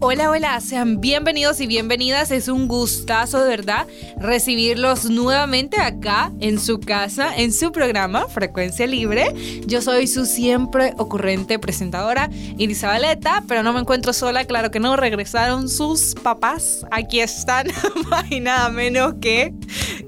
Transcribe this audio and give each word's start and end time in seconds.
Hola, 0.00 0.30
hola, 0.30 0.60
sean 0.60 1.00
bienvenidos 1.00 1.60
y 1.60 1.66
bienvenidas. 1.66 2.30
Es 2.30 2.46
un 2.46 2.68
gustazo 2.68 3.42
de 3.42 3.48
verdad 3.48 3.88
recibirlos 4.16 5.06
nuevamente 5.06 5.80
acá 5.80 6.30
en 6.38 6.60
su 6.60 6.78
casa, 6.78 7.36
en 7.36 7.52
su 7.52 7.72
programa 7.72 8.28
Frecuencia 8.28 8.86
Libre. 8.86 9.34
Yo 9.66 9.82
soy 9.82 10.06
su 10.06 10.24
siempre 10.24 10.94
ocurrente 10.98 11.58
presentadora, 11.58 12.30
Irisabaleta, 12.58 13.42
pero 13.48 13.64
no 13.64 13.72
me 13.72 13.80
encuentro 13.80 14.12
sola, 14.12 14.44
claro 14.44 14.70
que 14.70 14.78
no, 14.78 14.94
regresaron 14.94 15.68
sus 15.68 16.14
papás. 16.14 16.86
Aquí 16.92 17.18
están, 17.18 17.66
más 18.08 18.30
y 18.30 18.38
nada 18.38 18.68
menos 18.68 19.14
que 19.20 19.52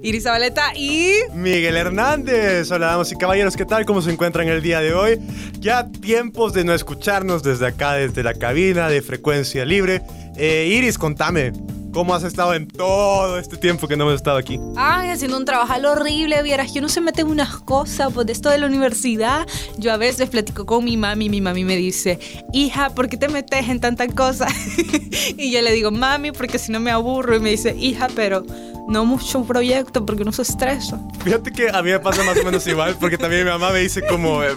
Irisabaleta 0.03 0.73
y 0.77 1.15
Miguel 1.35 1.77
Hernández. 1.77 2.71
Hola, 2.71 2.87
damas 2.87 3.11
y 3.11 3.17
caballeros, 3.17 3.57
¿qué 3.57 3.65
tal? 3.65 3.85
¿Cómo 3.87 4.03
se 4.03 4.13
encuentran 4.13 4.47
el 4.47 4.63
día 4.63 4.81
de 4.81 4.95
hoy? 4.95 5.19
Ya 5.59 5.89
tiempos 5.89 6.53
de 6.53 6.63
no 6.63 6.75
escucharnos 6.75 7.43
desde 7.43 7.67
acá, 7.67 7.95
desde 7.95 8.23
la 8.23 8.35
cabina 8.35 8.89
de 8.89 9.03
Frecuencia 9.03 9.64
libre. 9.65 10.03
Eh, 10.37 10.69
Iris, 10.77 10.99
contame, 10.99 11.53
¿Cómo 11.95 12.13
has 12.13 12.25
estado 12.25 12.55
en 12.55 12.67
todo 12.67 13.39
este 13.39 13.57
tiempo 13.57 13.87
que 13.87 13.97
no 13.97 14.03
hemos 14.03 14.17
estado 14.17 14.37
aquí? 14.37 14.59
Ay, 14.75 15.11
haciendo 15.11 15.37
un 15.37 15.45
trabajo 15.45 15.75
horrible, 15.89 16.43
vieras 16.43 16.73
que 16.73 16.81
uno 16.81 16.89
se 16.89 17.01
mete 17.01 17.21
en 17.21 17.29
unas 17.29 17.59
cosas, 17.59 18.13
pues 18.13 18.27
de 18.27 18.33
esto 18.33 18.51
de 18.51 18.59
la 18.59 18.67
universidad. 18.67 19.47
Yo 19.79 19.93
a 19.93 19.97
veces 19.97 20.29
platico 20.29 20.67
con 20.67 20.85
mi 20.85 20.97
mami 20.97 21.29
mi 21.29 21.41
mami 21.41 21.63
me 21.63 21.77
dice, 21.77 22.19
hija, 22.53 22.91
¿por 22.91 23.09
qué 23.09 23.17
te 23.17 23.29
metes 23.29 23.69
en 23.69 23.79
tantas 23.79 24.13
cosas? 24.13 24.53
y 25.39 25.53
yo 25.53 25.63
le 25.63 25.71
digo, 25.71 25.93
mami, 25.93 26.33
porque 26.33 26.59
si 26.59 26.73
no 26.73 26.81
me 26.81 26.91
aburro. 26.91 27.37
Y 27.37 27.41
me 27.41 27.51
dice, 27.51 27.77
hija, 27.79 28.09
pero 28.17 28.45
no 28.87 29.05
mucho 29.05 29.45
proyecto 29.45 30.05
porque 30.05 30.25
no 30.25 30.33
se 30.33 30.43
estresa. 30.43 31.01
Fíjate 31.23 31.51
que 31.53 31.69
a 31.71 31.83
mí 31.83 31.91
me 31.91 32.01
pasa 32.01 32.23
más 32.23 32.39
o 32.39 32.45
menos 32.45 32.67
igual, 32.67 32.97
porque 32.99 33.17
también 33.17 33.45
mi 33.45 33.51
mamá 33.51 33.71
me 33.71 33.81
dice 33.81 34.03
como, 34.07 34.43
eh, 34.43 34.57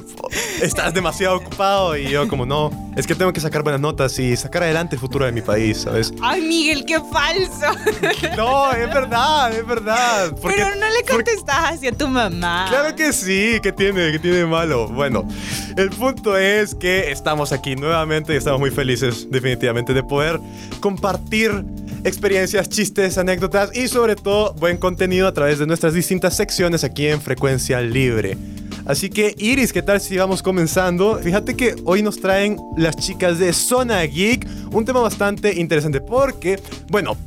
estás 0.61 0.93
demasiado 0.93 1.37
ocupado 1.37 1.95
y 1.95 2.09
yo 2.09 2.27
como, 2.27 2.45
no, 2.45 2.71
es 2.95 3.07
que 3.07 3.15
tengo 3.15 3.31
que 3.31 3.39
sacar 3.39 3.63
buenas 3.63 3.81
notas 3.81 4.17
y 4.19 4.35
sacar 4.35 4.63
adelante 4.63 4.95
el 4.95 4.99
futuro 4.99 5.25
de 5.25 5.31
mi 5.31 5.41
país, 5.41 5.81
¿sabes? 5.81 6.13
Ay, 6.21 6.41
Miguel, 6.41 6.85
qué 6.85 6.99
falso. 7.27 7.79
No, 8.37 8.71
es 8.71 8.93
verdad, 8.93 9.51
es 9.51 9.65
verdad. 9.65 10.35
Pero 10.43 10.75
no 10.75 10.85
le 10.89 11.03
contestas 11.09 11.73
hacia 11.73 11.91
tu 11.91 12.07
mamá. 12.07 12.67
Claro 12.69 12.95
que 12.95 13.11
sí, 13.11 13.59
que 13.61 13.71
tiene, 13.71 14.11
que 14.11 14.19
tiene 14.19 14.45
malo. 14.45 14.87
Bueno, 14.87 15.27
el 15.75 15.89
punto 15.89 16.37
es 16.37 16.75
que 16.75 17.11
estamos 17.11 17.51
aquí 17.51 17.75
nuevamente 17.75 18.33
y 18.33 18.37
estamos 18.37 18.59
muy 18.59 18.69
felices 18.69 19.27
definitivamente 19.29 19.93
de 19.93 20.03
poder 20.03 20.39
compartir 20.79 21.65
experiencias, 22.03 22.69
chistes, 22.69 23.17
anécdotas 23.17 23.75
y 23.75 23.87
sobre 23.87 24.15
todo 24.15 24.53
buen 24.53 24.77
contenido 24.77 25.27
a 25.27 25.33
través 25.33 25.57
de 25.59 25.65
nuestras 25.65 25.93
distintas 25.93 26.35
secciones 26.35 26.83
aquí 26.83 27.07
en 27.07 27.21
Frecuencia 27.21 27.81
Libre. 27.81 28.37
Así 28.87 29.09
que 29.09 29.35
Iris, 29.37 29.73
¿qué 29.73 29.81
tal 29.81 29.99
si 29.99 30.17
vamos 30.17 30.41
comenzando? 30.41 31.19
Fíjate 31.21 31.57
que 31.57 31.75
hoy 31.83 32.01
nos 32.01 32.21
traen 32.21 32.57
las 32.77 32.95
chicas 32.95 33.37
de 33.37 33.51
Zona 33.51 34.01
Geek 34.03 34.47
un 34.71 34.85
tema 34.85 35.01
bastante 35.01 35.59
interesante 35.59 35.99
porque, 35.99 36.57
bueno, 36.89 37.17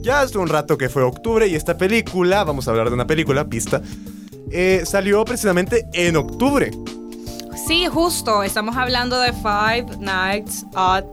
ya 0.00 0.20
hace 0.20 0.38
un 0.38 0.46
rato 0.46 0.78
que 0.78 0.88
fue 0.88 1.02
octubre 1.02 1.48
y 1.48 1.56
esta 1.56 1.76
película, 1.76 2.44
vamos 2.44 2.68
a 2.68 2.70
hablar 2.70 2.88
de 2.88 2.94
una 2.94 3.06
película, 3.06 3.44
pista, 3.44 3.82
eh, 4.52 4.84
salió 4.86 5.24
precisamente 5.24 5.86
en 5.92 6.14
octubre. 6.14 6.70
Sí, 7.66 7.86
justo, 7.86 8.44
estamos 8.44 8.76
hablando 8.76 9.18
de 9.20 9.32
Five 9.32 9.98
Nights 9.98 10.64
at... 10.76 11.04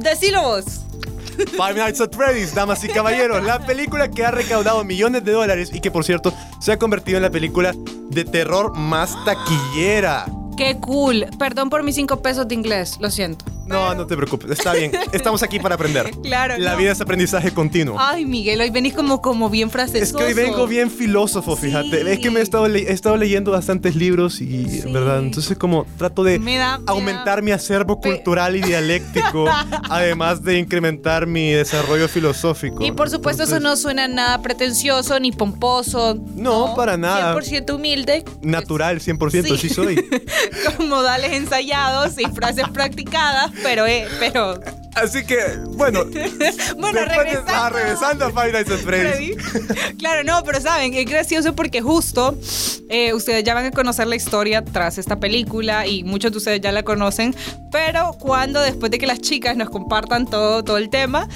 Decilo 0.00 0.42
vos. 0.42 0.64
Five 1.56 1.74
Nights 1.74 2.00
at 2.00 2.12
Freddy's, 2.12 2.54
damas 2.54 2.82
y 2.84 2.88
caballeros, 2.88 3.42
la 3.44 3.64
película 3.64 4.10
que 4.10 4.24
ha 4.24 4.30
recaudado 4.30 4.84
millones 4.84 5.24
de 5.24 5.32
dólares 5.32 5.70
y 5.72 5.80
que 5.80 5.90
por 5.90 6.04
cierto 6.04 6.32
se 6.60 6.72
ha 6.72 6.78
convertido 6.78 7.16
en 7.16 7.22
la 7.22 7.30
película 7.30 7.74
de 8.10 8.24
terror 8.24 8.76
más 8.76 9.16
taquillera. 9.24 10.26
Qué 10.62 10.76
cool. 10.76 11.26
Perdón 11.40 11.70
por 11.70 11.82
mis 11.82 11.96
cinco 11.96 12.22
pesos 12.22 12.46
de 12.46 12.54
inglés, 12.54 12.96
lo 13.00 13.10
siento. 13.10 13.44
No, 13.66 13.94
no 13.94 14.06
te 14.06 14.16
preocupes, 14.16 14.50
está 14.50 14.74
bien. 14.74 14.92
Estamos 15.12 15.42
aquí 15.42 15.58
para 15.58 15.74
aprender. 15.74 16.10
Claro. 16.22 16.56
La 16.56 16.76
vida 16.76 16.92
es 16.92 17.00
aprendizaje 17.00 17.52
continuo. 17.52 17.96
Ay, 17.98 18.24
Miguel, 18.24 18.60
hoy 18.60 18.70
venís 18.70 18.94
como, 18.94 19.20
como 19.20 19.50
bien 19.50 19.70
frasesoso. 19.70 20.02
Es 20.02 20.12
que 20.12 20.24
hoy 20.24 20.34
vengo 20.34 20.66
bien 20.66 20.90
filósofo, 20.90 21.56
fíjate. 21.56 22.10
Es 22.12 22.20
que 22.20 22.30
me 22.30 22.40
he 22.40 22.42
estado, 22.42 22.66
he 22.66 22.92
estado 22.92 23.16
leyendo 23.16 23.50
bastantes 23.50 23.96
libros 23.96 24.40
y, 24.40 24.82
¿verdad? 24.92 25.18
Entonces, 25.18 25.58
como 25.58 25.84
trato 25.98 26.22
de 26.22 26.40
aumentar 26.86 27.42
mi 27.42 27.50
acervo 27.50 28.00
cultural 28.00 28.56
y 28.56 28.62
dialéctico, 28.62 29.46
además 29.90 30.42
de 30.42 30.58
incrementar 30.58 31.26
mi 31.26 31.50
desarrollo 31.50 32.08
filosófico. 32.08 32.84
Y 32.84 32.92
por 32.92 33.10
supuesto, 33.10 33.42
eso 33.42 33.58
no 33.60 33.76
suena 33.76 34.06
nada 34.08 34.40
pretencioso 34.40 35.18
ni 35.18 35.32
pomposo. 35.32 36.14
No, 36.36 36.74
para 36.76 36.96
nada. 36.96 37.34
100% 37.34 37.74
humilde. 37.74 38.24
Natural, 38.42 39.00
100%, 39.00 39.58
sí 39.58 39.68
soy. 39.68 39.96
Con 40.76 40.88
modales 40.88 41.32
ensayados 41.32 42.18
y 42.18 42.24
frases 42.26 42.68
practicadas 42.68 43.50
pero, 43.62 43.86
eh, 43.86 44.08
pero 44.18 44.60
Así 44.94 45.24
que, 45.24 45.38
bueno. 45.70 46.04
bueno, 46.76 47.00
regresando. 47.06 47.70
regresando 47.70 48.24
a 48.26 48.30
Five 48.30 48.52
Nights 48.52 48.70
at 48.70 48.78
Freddy's. 48.80 49.36
claro, 49.98 50.22
no, 50.22 50.42
pero 50.44 50.60
saben, 50.60 50.92
es 50.92 51.06
gracioso 51.06 51.54
porque 51.54 51.80
justo 51.80 52.36
eh, 52.90 53.14
ustedes 53.14 53.42
ya 53.42 53.54
van 53.54 53.66
a 53.66 53.70
conocer 53.70 54.06
la 54.06 54.16
historia 54.16 54.62
tras 54.62 54.98
esta 54.98 55.18
película 55.18 55.86
y 55.86 56.04
muchos 56.04 56.32
de 56.32 56.38
ustedes 56.38 56.60
ya 56.60 56.72
la 56.72 56.82
conocen. 56.82 57.34
Pero 57.70 58.12
cuando 58.18 58.60
después 58.60 58.90
de 58.90 58.98
que 58.98 59.06
las 59.06 59.20
chicas 59.20 59.56
nos 59.56 59.70
compartan 59.70 60.26
todo, 60.26 60.62
todo 60.62 60.76
el 60.76 60.90
tema, 60.90 61.26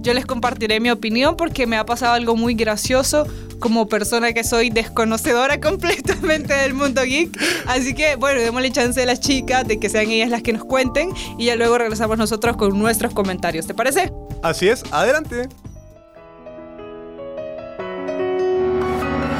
yo 0.00 0.14
les 0.14 0.26
compartiré 0.26 0.80
mi 0.80 0.90
opinión 0.90 1.36
porque 1.36 1.66
me 1.66 1.76
ha 1.76 1.84
pasado 1.84 2.14
algo 2.14 2.36
muy 2.36 2.54
gracioso 2.54 3.26
como 3.58 3.86
persona 3.88 4.32
que 4.32 4.42
soy 4.44 4.70
desconocedora 4.70 5.60
completamente 5.62 6.54
del 6.54 6.74
mundo 6.74 7.02
geek. 7.02 7.30
Así 7.66 7.94
que, 7.94 8.16
bueno, 8.16 8.40
démosle 8.40 8.70
chance 8.72 9.02
a 9.02 9.06
las 9.06 9.20
chicas 9.20 9.66
de 9.66 9.78
que 9.78 9.88
sean 9.88 10.10
ellas 10.10 10.30
las 10.30 10.42
que 10.42 10.52
nos 10.52 10.64
cuenten 10.64 11.10
y 11.38 11.46
ya 11.46 11.56
luego 11.56 11.78
regresamos 11.78 12.18
nosotros 12.18 12.56
con 12.56 12.78
nuestros 12.78 13.12
comentarios. 13.12 13.66
¿Te 13.66 13.74
parece? 13.74 14.12
Así 14.42 14.68
es, 14.68 14.82
adelante. 14.90 15.48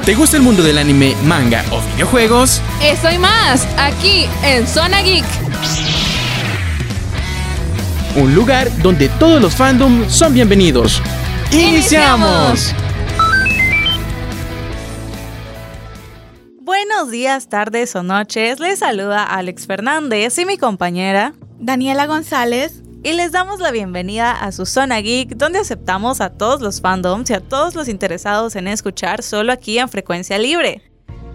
¿Te 0.05 0.15
gusta 0.15 0.37
el 0.37 0.43
mundo 0.43 0.63
del 0.63 0.79
anime, 0.79 1.15
manga 1.25 1.63
o 1.71 1.79
videojuegos? 1.93 2.59
Eso 2.81 3.11
y 3.11 3.19
más, 3.19 3.67
aquí 3.77 4.25
en 4.43 4.67
Zona 4.67 5.01
Geek. 5.01 5.25
Un 8.13 8.35
lugar 8.35 8.69
donde 8.81 9.07
todos 9.07 9.41
los 9.41 9.55
fandoms 9.55 10.13
son 10.13 10.33
bienvenidos. 10.33 11.01
¡Iniciamos! 11.49 12.75
Buenos 16.59 17.09
días, 17.09 17.47
tardes 17.47 17.95
o 17.95 18.03
noches. 18.03 18.59
Les 18.59 18.79
saluda 18.79 19.23
Alex 19.23 19.65
Fernández 19.65 20.37
y 20.37 20.45
mi 20.45 20.57
compañera 20.57 21.33
Daniela 21.57 22.05
González. 22.05 22.83
Y 23.01 23.13
les 23.13 23.31
damos 23.31 23.61
la 23.61 23.71
bienvenida 23.71 24.31
a 24.31 24.51
su 24.51 24.65
Zona 24.65 24.99
Geek, 24.99 25.37
donde 25.37 25.59
aceptamos 25.59 26.19
a 26.19 26.31
todos 26.31 26.59
los 26.59 26.81
fandoms 26.81 27.29
y 27.29 27.33
a 27.33 27.39
todos 27.39 27.75
los 27.75 27.87
interesados 27.87 28.57
en 28.57 28.67
escuchar 28.67 29.23
solo 29.23 29.53
aquí 29.53 29.79
en 29.79 29.87
Frecuencia 29.87 30.37
Libre. 30.37 30.90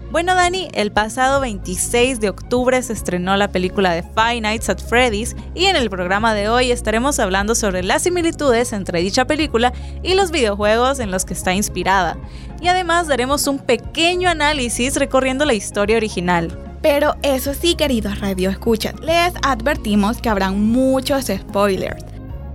Bueno, 0.09 0.35
Dani, 0.35 0.69
el 0.73 0.93
pasado 0.93 1.41
26 1.41 2.21
de 2.21 2.29
octubre 2.29 2.81
se 2.81 2.93
estrenó 2.93 3.35
la 3.35 3.49
película 3.49 3.91
de 3.91 4.03
Five 4.03 4.39
Nights 4.39 4.69
at 4.69 4.79
Freddy's 4.79 5.35
y 5.53 5.65
en 5.65 5.75
el 5.75 5.89
programa 5.89 6.33
de 6.33 6.47
hoy 6.47 6.71
estaremos 6.71 7.19
hablando 7.19 7.55
sobre 7.55 7.83
las 7.83 8.03
similitudes 8.03 8.71
entre 8.71 9.01
dicha 9.01 9.25
película 9.25 9.73
y 10.03 10.13
los 10.13 10.31
videojuegos 10.31 10.99
en 10.99 11.11
los 11.11 11.25
que 11.25 11.33
está 11.33 11.53
inspirada. 11.53 12.17
Y 12.61 12.69
además 12.69 13.07
daremos 13.07 13.47
un 13.47 13.59
pequeño 13.59 14.29
análisis 14.29 14.95
recorriendo 14.95 15.43
la 15.43 15.55
historia 15.55 15.97
original. 15.97 16.57
Pero 16.81 17.15
eso 17.21 17.53
sí, 17.53 17.75
queridos 17.75 18.21
radio 18.21 18.49
escuchas, 18.49 18.97
les 19.01 19.33
advertimos 19.43 20.21
que 20.21 20.29
habrán 20.29 20.71
muchos 20.71 21.25
spoilers. 21.25 22.05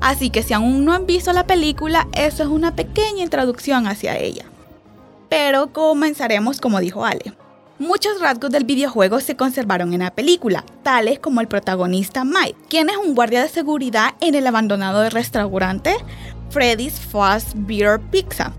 Así 0.01 0.31
que 0.31 0.43
si 0.43 0.55
aún 0.55 0.87
no 0.87 0.95
han 0.95 1.05
visto 1.05 1.35
la 1.35 1.47
película, 1.47 2.09
eso 2.15 2.45
es 2.45 2.49
una 2.49 2.75
pequeña 2.75 3.23
introducción 3.23 3.87
hacia 3.87 4.17
ella. 4.17 4.47
Pero 5.29 5.71
comenzaremos 5.75 6.59
como 6.59 6.81
dijo 6.81 7.05
Ale. 7.05 7.35
Muchos 7.79 8.21
rasgos 8.21 8.51
del 8.51 8.65
videojuego 8.65 9.21
se 9.21 9.35
conservaron 9.35 9.95
en 9.95 10.01
la 10.01 10.15
película, 10.15 10.65
tales 10.83 11.19
como 11.19 11.41
el 11.41 11.49
protagonista 11.49 12.23
Mike, 12.23 12.57
quien 12.69 12.91
es 12.91 12.97
un 12.97 13.15
guardia 13.15 13.43
de 13.43 13.49
seguridad 13.49 14.15
en 14.21 14.35
el 14.35 14.47
abandonado 14.47 15.09
restaurante 15.09 15.97
Freddy's 16.51 17.01
Fast 17.01 17.55
Beer 17.55 17.99
Pizza. 17.99 18.53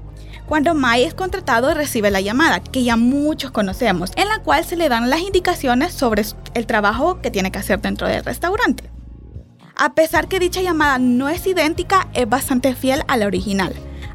Cuando 0.48 0.74
Mike 0.74 1.06
es 1.06 1.14
contratado 1.14 1.74
recibe 1.74 2.10
la 2.10 2.22
llamada, 2.22 2.60
que 2.60 2.84
ya 2.84 2.98
muchos 2.98 3.52
conocemos, 3.52 4.12
en 4.16 4.28
la 4.28 4.40
cual 4.40 4.66
se 4.66 4.76
le 4.76 4.90
dan 4.90 5.10
las 5.10 5.22
indicaciones 5.22 5.94
sobre 5.94 6.24
el 6.56 6.66
trabajo 6.66 7.22
que 7.22 7.32
tiene 7.32 7.52
que 7.52 7.60
hacer 7.60 7.80
dentro 7.82 8.08
del 8.08 8.26
restaurante. 8.26 8.90
A 9.76 9.94
pesar 9.94 10.28
que 10.28 10.40
dicha 10.40 10.62
llamada 10.62 10.98
no 10.98 11.30
es 11.30 11.46
idéntica, 11.46 12.10
es 12.14 12.28
bastante 12.28 12.76
fiel 12.76 13.04
a 13.08 13.16
la 13.18 13.28
original 13.28 13.74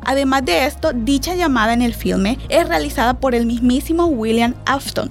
Además 0.08 0.42
de 0.46 0.64
esto, 0.64 0.92
dicha 0.94 1.34
llamada 1.34 1.74
en 1.74 1.82
el 1.82 1.92
filme 1.92 2.38
es 2.48 2.66
realizada 2.66 3.20
por 3.20 3.34
el 3.34 3.44
mismísimo 3.44 4.06
William 4.06 4.54
Afton. 4.64 5.10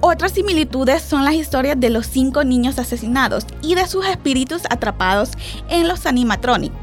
Otras 0.00 0.32
similitudes 0.32 1.02
son 1.02 1.26
las 1.26 1.34
historias 1.34 1.78
de 1.78 1.90
los 1.90 2.06
cinco 2.06 2.42
niños 2.42 2.78
asesinados 2.78 3.44
y 3.60 3.74
de 3.74 3.86
sus 3.86 4.06
espíritus 4.06 4.62
atrapados 4.70 5.32
en 5.68 5.86
los 5.86 6.06
animatronics 6.06 6.74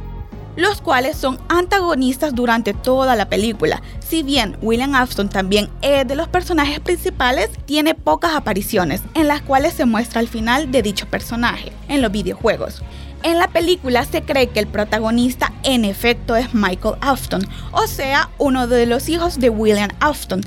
los 0.55 0.81
cuales 0.81 1.15
son 1.15 1.39
antagonistas 1.47 2.35
durante 2.35 2.73
toda 2.73 3.15
la 3.15 3.29
película. 3.29 3.81
Si 4.05 4.23
bien 4.23 4.57
William 4.61 4.93
Afton 4.93 5.29
también 5.29 5.69
es 5.81 6.05
de 6.05 6.15
los 6.15 6.27
personajes 6.27 6.81
principales, 6.81 7.49
tiene 7.65 7.95
pocas 7.95 8.35
apariciones 8.35 9.01
en 9.13 9.29
las 9.29 9.41
cuales 9.41 9.73
se 9.73 9.85
muestra 9.85 10.19
el 10.19 10.27
final 10.27 10.69
de 10.69 10.81
dicho 10.81 11.05
personaje 11.07 11.71
en 11.87 12.01
los 12.01 12.11
videojuegos. 12.11 12.81
En 13.21 13.37
la 13.37 13.49
película 13.49 14.05
se 14.05 14.21
cree 14.21 14.47
que 14.47 14.61
el 14.61 14.67
protagonista 14.67 15.51
en 15.63 15.83
efecto 15.83 16.37
es 16.37 16.53
Michael 16.53 16.95
Afton, 17.01 17.41
o 17.73 17.85
sea, 17.85 18.29
uno 18.37 18.67
de 18.67 18.85
los 18.85 19.09
hijos 19.09 19.39
de 19.39 19.49
William 19.49 19.89
Afton. 19.99 20.41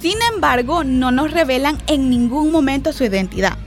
Sin 0.00 0.16
embargo, 0.32 0.84
no 0.84 1.10
nos 1.10 1.32
revelan 1.32 1.78
en 1.88 2.08
ningún 2.08 2.52
momento 2.52 2.92
su 2.92 3.02
identidad. 3.02 3.58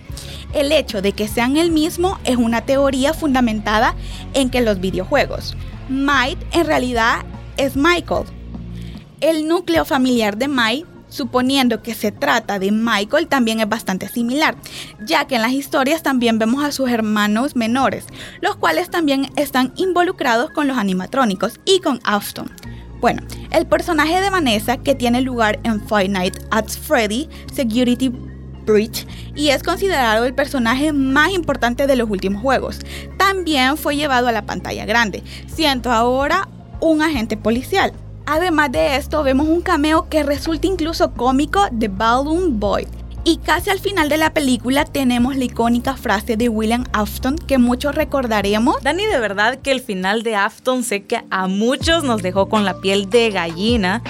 El 0.53 0.71
hecho 0.71 1.01
de 1.01 1.11
que 1.11 1.27
sean 1.27 1.57
el 1.57 1.71
mismo 1.71 2.17
es 2.23 2.37
una 2.37 2.61
teoría 2.61 3.13
fundamentada 3.13 3.95
en 4.33 4.49
que 4.49 4.61
los 4.61 4.79
videojuegos, 4.79 5.57
Mike 5.89 6.45
en 6.53 6.65
realidad 6.65 7.25
es 7.57 7.75
Michael. 7.75 8.23
El 9.19 9.47
núcleo 9.47 9.83
familiar 9.83 10.37
de 10.37 10.47
Mike, 10.47 10.85
suponiendo 11.09 11.81
que 11.81 11.93
se 11.93 12.11
trata 12.11 12.59
de 12.59 12.71
Michael, 12.71 13.27
también 13.27 13.59
es 13.59 13.67
bastante 13.67 14.07
similar, 14.07 14.55
ya 15.05 15.25
que 15.25 15.35
en 15.35 15.41
las 15.41 15.51
historias 15.51 16.03
también 16.03 16.39
vemos 16.39 16.63
a 16.63 16.71
sus 16.71 16.89
hermanos 16.89 17.55
menores, 17.55 18.05
los 18.41 18.55
cuales 18.55 18.89
también 18.89 19.29
están 19.35 19.73
involucrados 19.75 20.51
con 20.51 20.67
los 20.67 20.77
animatrónicos 20.77 21.59
y 21.65 21.79
con 21.79 21.99
Afton. 22.03 22.51
Bueno, 23.01 23.21
el 23.51 23.65
personaje 23.65 24.19
de 24.21 24.29
Vanessa, 24.29 24.77
que 24.77 24.95
tiene 24.95 25.21
lugar 25.21 25.59
en 25.63 25.81
Five 25.87 26.09
Nights 26.09 26.45
at 26.51 26.67
Freddy 26.67 27.29
Security 27.53 28.11
y 29.35 29.49
es 29.49 29.63
considerado 29.63 30.25
el 30.25 30.35
personaje 30.35 30.93
más 30.93 31.31
importante 31.31 31.87
de 31.87 31.95
los 31.95 32.09
últimos 32.09 32.41
juegos. 32.41 32.79
También 33.17 33.77
fue 33.77 33.95
llevado 33.95 34.27
a 34.27 34.31
la 34.31 34.45
pantalla 34.45 34.85
grande, 34.85 35.23
siendo 35.47 35.91
ahora 35.91 36.47
un 36.79 37.01
agente 37.01 37.35
policial. 37.35 37.93
Además 38.31 38.71
de 38.71 38.95
esto, 38.95 39.23
vemos 39.23 39.47
un 39.47 39.61
cameo 39.61 40.07
que 40.07 40.21
resulta 40.21 40.67
incluso 40.67 41.13
cómico 41.13 41.67
de 41.71 41.87
Balloon 41.87 42.59
Boy. 42.59 42.87
Y 43.23 43.37
casi 43.37 43.71
al 43.71 43.79
final 43.79 44.07
de 44.07 44.17
la 44.17 44.33
película 44.33 44.85
tenemos 44.85 45.35
la 45.35 45.45
icónica 45.45 45.97
frase 45.97 46.37
de 46.37 46.47
William 46.47 46.85
Afton 46.93 47.37
que 47.37 47.57
muchos 47.57 47.95
recordaremos. 47.95 48.81
Dani, 48.83 49.07
de 49.07 49.19
verdad 49.19 49.57
que 49.57 49.71
el 49.71 49.81
final 49.81 50.21
de 50.21 50.35
Afton 50.35 50.83
sé 50.83 51.05
que 51.05 51.23
a 51.31 51.47
muchos 51.47 52.03
nos 52.03 52.21
dejó 52.21 52.49
con 52.49 52.65
la 52.65 52.79
piel 52.79 53.09
de 53.09 53.31
gallina 53.31 54.03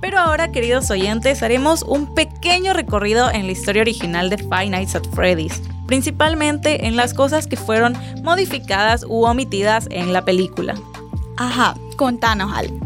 pero 0.00 0.18
ahora, 0.18 0.52
queridos 0.52 0.90
oyentes, 0.90 1.42
haremos 1.42 1.82
un 1.82 2.14
pequeño 2.14 2.74
recorrido 2.74 3.30
en 3.30 3.46
la 3.46 3.52
historia 3.52 3.80
original 3.80 4.28
de 4.28 4.36
Five 4.36 4.68
Nights 4.68 4.94
at 4.94 5.04
Freddy's, 5.14 5.62
principalmente 5.86 6.86
en 6.86 6.94
las 6.94 7.14
cosas 7.14 7.46
que 7.46 7.56
fueron 7.56 7.96
modificadas 8.22 9.06
u 9.08 9.24
omitidas 9.24 9.88
en 9.90 10.12
la 10.12 10.22
película. 10.22 10.74
Ajá, 11.38 11.74
contanos 11.96 12.52
algo. 12.52 12.83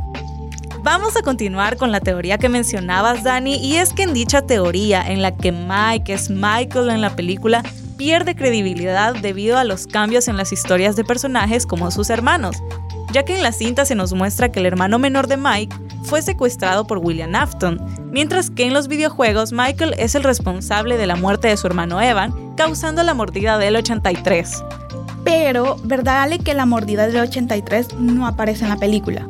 Vamos 0.90 1.19
a 1.19 1.23
continuar 1.23 1.76
con 1.76 1.93
la 1.93 2.00
teoría 2.00 2.38
que 2.38 2.49
mencionabas, 2.49 3.23
Dani, 3.23 3.56
y 3.56 3.76
es 3.76 3.93
que 3.93 4.05
en 4.05 4.14
dicha 4.14 4.40
teoría, 4.40 5.02
en 5.02 5.20
la 5.20 5.37
que 5.37 5.52
Mike 5.52 6.14
es 6.14 6.31
Michael 6.31 6.88
en 6.88 7.02
la 7.02 7.14
película, 7.14 7.62
pierde 7.99 8.35
credibilidad 8.35 9.14
debido 9.14 9.58
a 9.58 9.64
los 9.64 9.87
cambios 9.87 10.29
en 10.29 10.38
las 10.38 10.50
historias 10.50 10.96
de 10.96 11.05
personajes 11.05 11.67
como 11.67 11.90
sus 11.90 12.08
hermanos, 12.08 12.56
ya 13.12 13.23
que 13.23 13.37
en 13.37 13.43
la 13.43 13.52
cinta 13.52 13.85
se 13.85 13.94
nos 13.94 14.14
muestra 14.14 14.50
que 14.50 14.61
el 14.61 14.67
hermano 14.67 14.99
menor 14.99 15.26
de 15.26 15.37
Mike 15.37 15.76
fue 16.05 16.23
secuestrado 16.23 16.87
por 16.87 16.96
William 16.96 17.34
Afton, 17.34 17.79
mientras 18.11 18.49
que 18.49 18.64
en 18.64 18.73
los 18.73 18.88
videojuegos 18.88 19.52
Michael 19.52 19.94
es 19.99 20.14
el 20.14 20.25
responsable 20.25 20.96
de 20.96 21.06
la 21.06 21.17
muerte 21.17 21.49
de 21.49 21.58
su 21.58 21.67
hermano 21.67 22.00
Evan, 22.00 22.55
causando 22.56 23.02
la 23.02 23.12
mordida 23.12 23.58
del 23.58 23.76
83. 23.76 24.64
Pero, 25.23 25.76
¿verdad 25.84 26.23
Ale 26.23 26.38
que 26.38 26.55
la 26.55 26.64
mordida 26.64 27.06
del 27.06 27.19
83 27.19 27.93
no 27.99 28.26
aparece 28.26 28.64
en 28.64 28.70
la 28.70 28.79
película? 28.79 29.29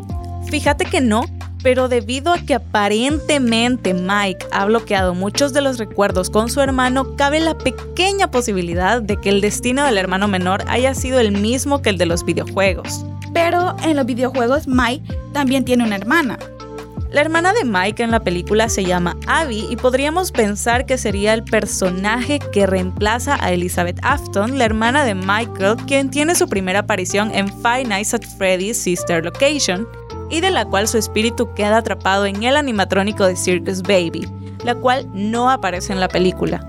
Fíjate 0.49 0.87
que 0.87 1.01
no, 1.01 1.25
pero 1.63 1.89
debido 1.89 2.33
a 2.33 2.39
que 2.39 2.55
aparentemente 2.55 3.95
Mike 3.95 4.47
ha 4.53 4.65
bloqueado 4.67 5.15
muchos 5.15 5.53
de 5.53 5.61
los 5.61 5.79
recuerdos 5.79 6.31
con 6.31 6.49
su 6.49 6.61
hermano, 6.61 7.17
cabe 7.17 7.41
la 7.41 7.57
pequeña 7.57 8.31
posibilidad 8.31 9.03
de 9.03 9.17
que 9.17 9.31
el 9.31 9.41
destino 9.41 9.85
del 9.85 9.99
hermano 9.99 10.29
menor 10.29 10.65
haya 10.69 10.95
sido 10.95 11.19
el 11.21 11.33
mismo 11.33 11.83
que 11.83 11.91
el 11.91 11.99
de 11.99 12.07
los 12.07 12.25
videojuegos. 12.25 13.05
Pero 13.35 13.77
en 13.83 13.97
los 13.97 14.07
videojuegos 14.07 14.67
Mike 14.67 15.17
también 15.33 15.65
tiene 15.65 15.85
una 15.85 15.97
hermana. 15.97 16.39
La 17.11 17.23
hermana 17.23 17.55
de 17.55 17.65
Mike 17.65 18.03
en 18.03 18.11
la 18.11 18.21
película 18.21 18.69
se 18.69 18.85
llama 18.85 19.17
Abby 19.27 19.67
y 19.71 19.77
podríamos 19.77 20.31
pensar 20.31 20.85
que 20.85 20.99
sería 20.99 21.33
el 21.33 21.43
personaje 21.43 22.39
que 22.53 22.67
reemplaza 22.67 23.43
a 23.43 23.51
Elizabeth 23.51 23.99
Afton, 24.03 24.59
la 24.59 24.67
hermana 24.67 25.05
de 25.07 25.15
Michael, 25.15 25.77
quien 25.87 26.11
tiene 26.11 26.35
su 26.35 26.47
primera 26.49 26.81
aparición 26.81 27.35
en 27.35 27.49
Five 27.49 27.85
Nights 27.85 28.13
at 28.13 28.25
Freddy's 28.37 28.77
Sister 28.77 29.25
Location, 29.25 29.89
y 30.31 30.41
de 30.41 30.51
la 30.51 30.65
cual 30.65 30.89
su 30.89 30.99
espíritu 30.99 31.53
queda 31.55 31.79
atrapado 31.79 32.27
en 32.27 32.43
el 32.43 32.57
animatrónico 32.57 33.27
de 33.27 33.37
Circus 33.37 33.83
Baby, 33.83 34.29
la 34.65 34.75
cual 34.75 35.09
no 35.13 35.51
aparece 35.51 35.93
en 35.93 36.01
la 36.01 36.09
película. 36.09 36.65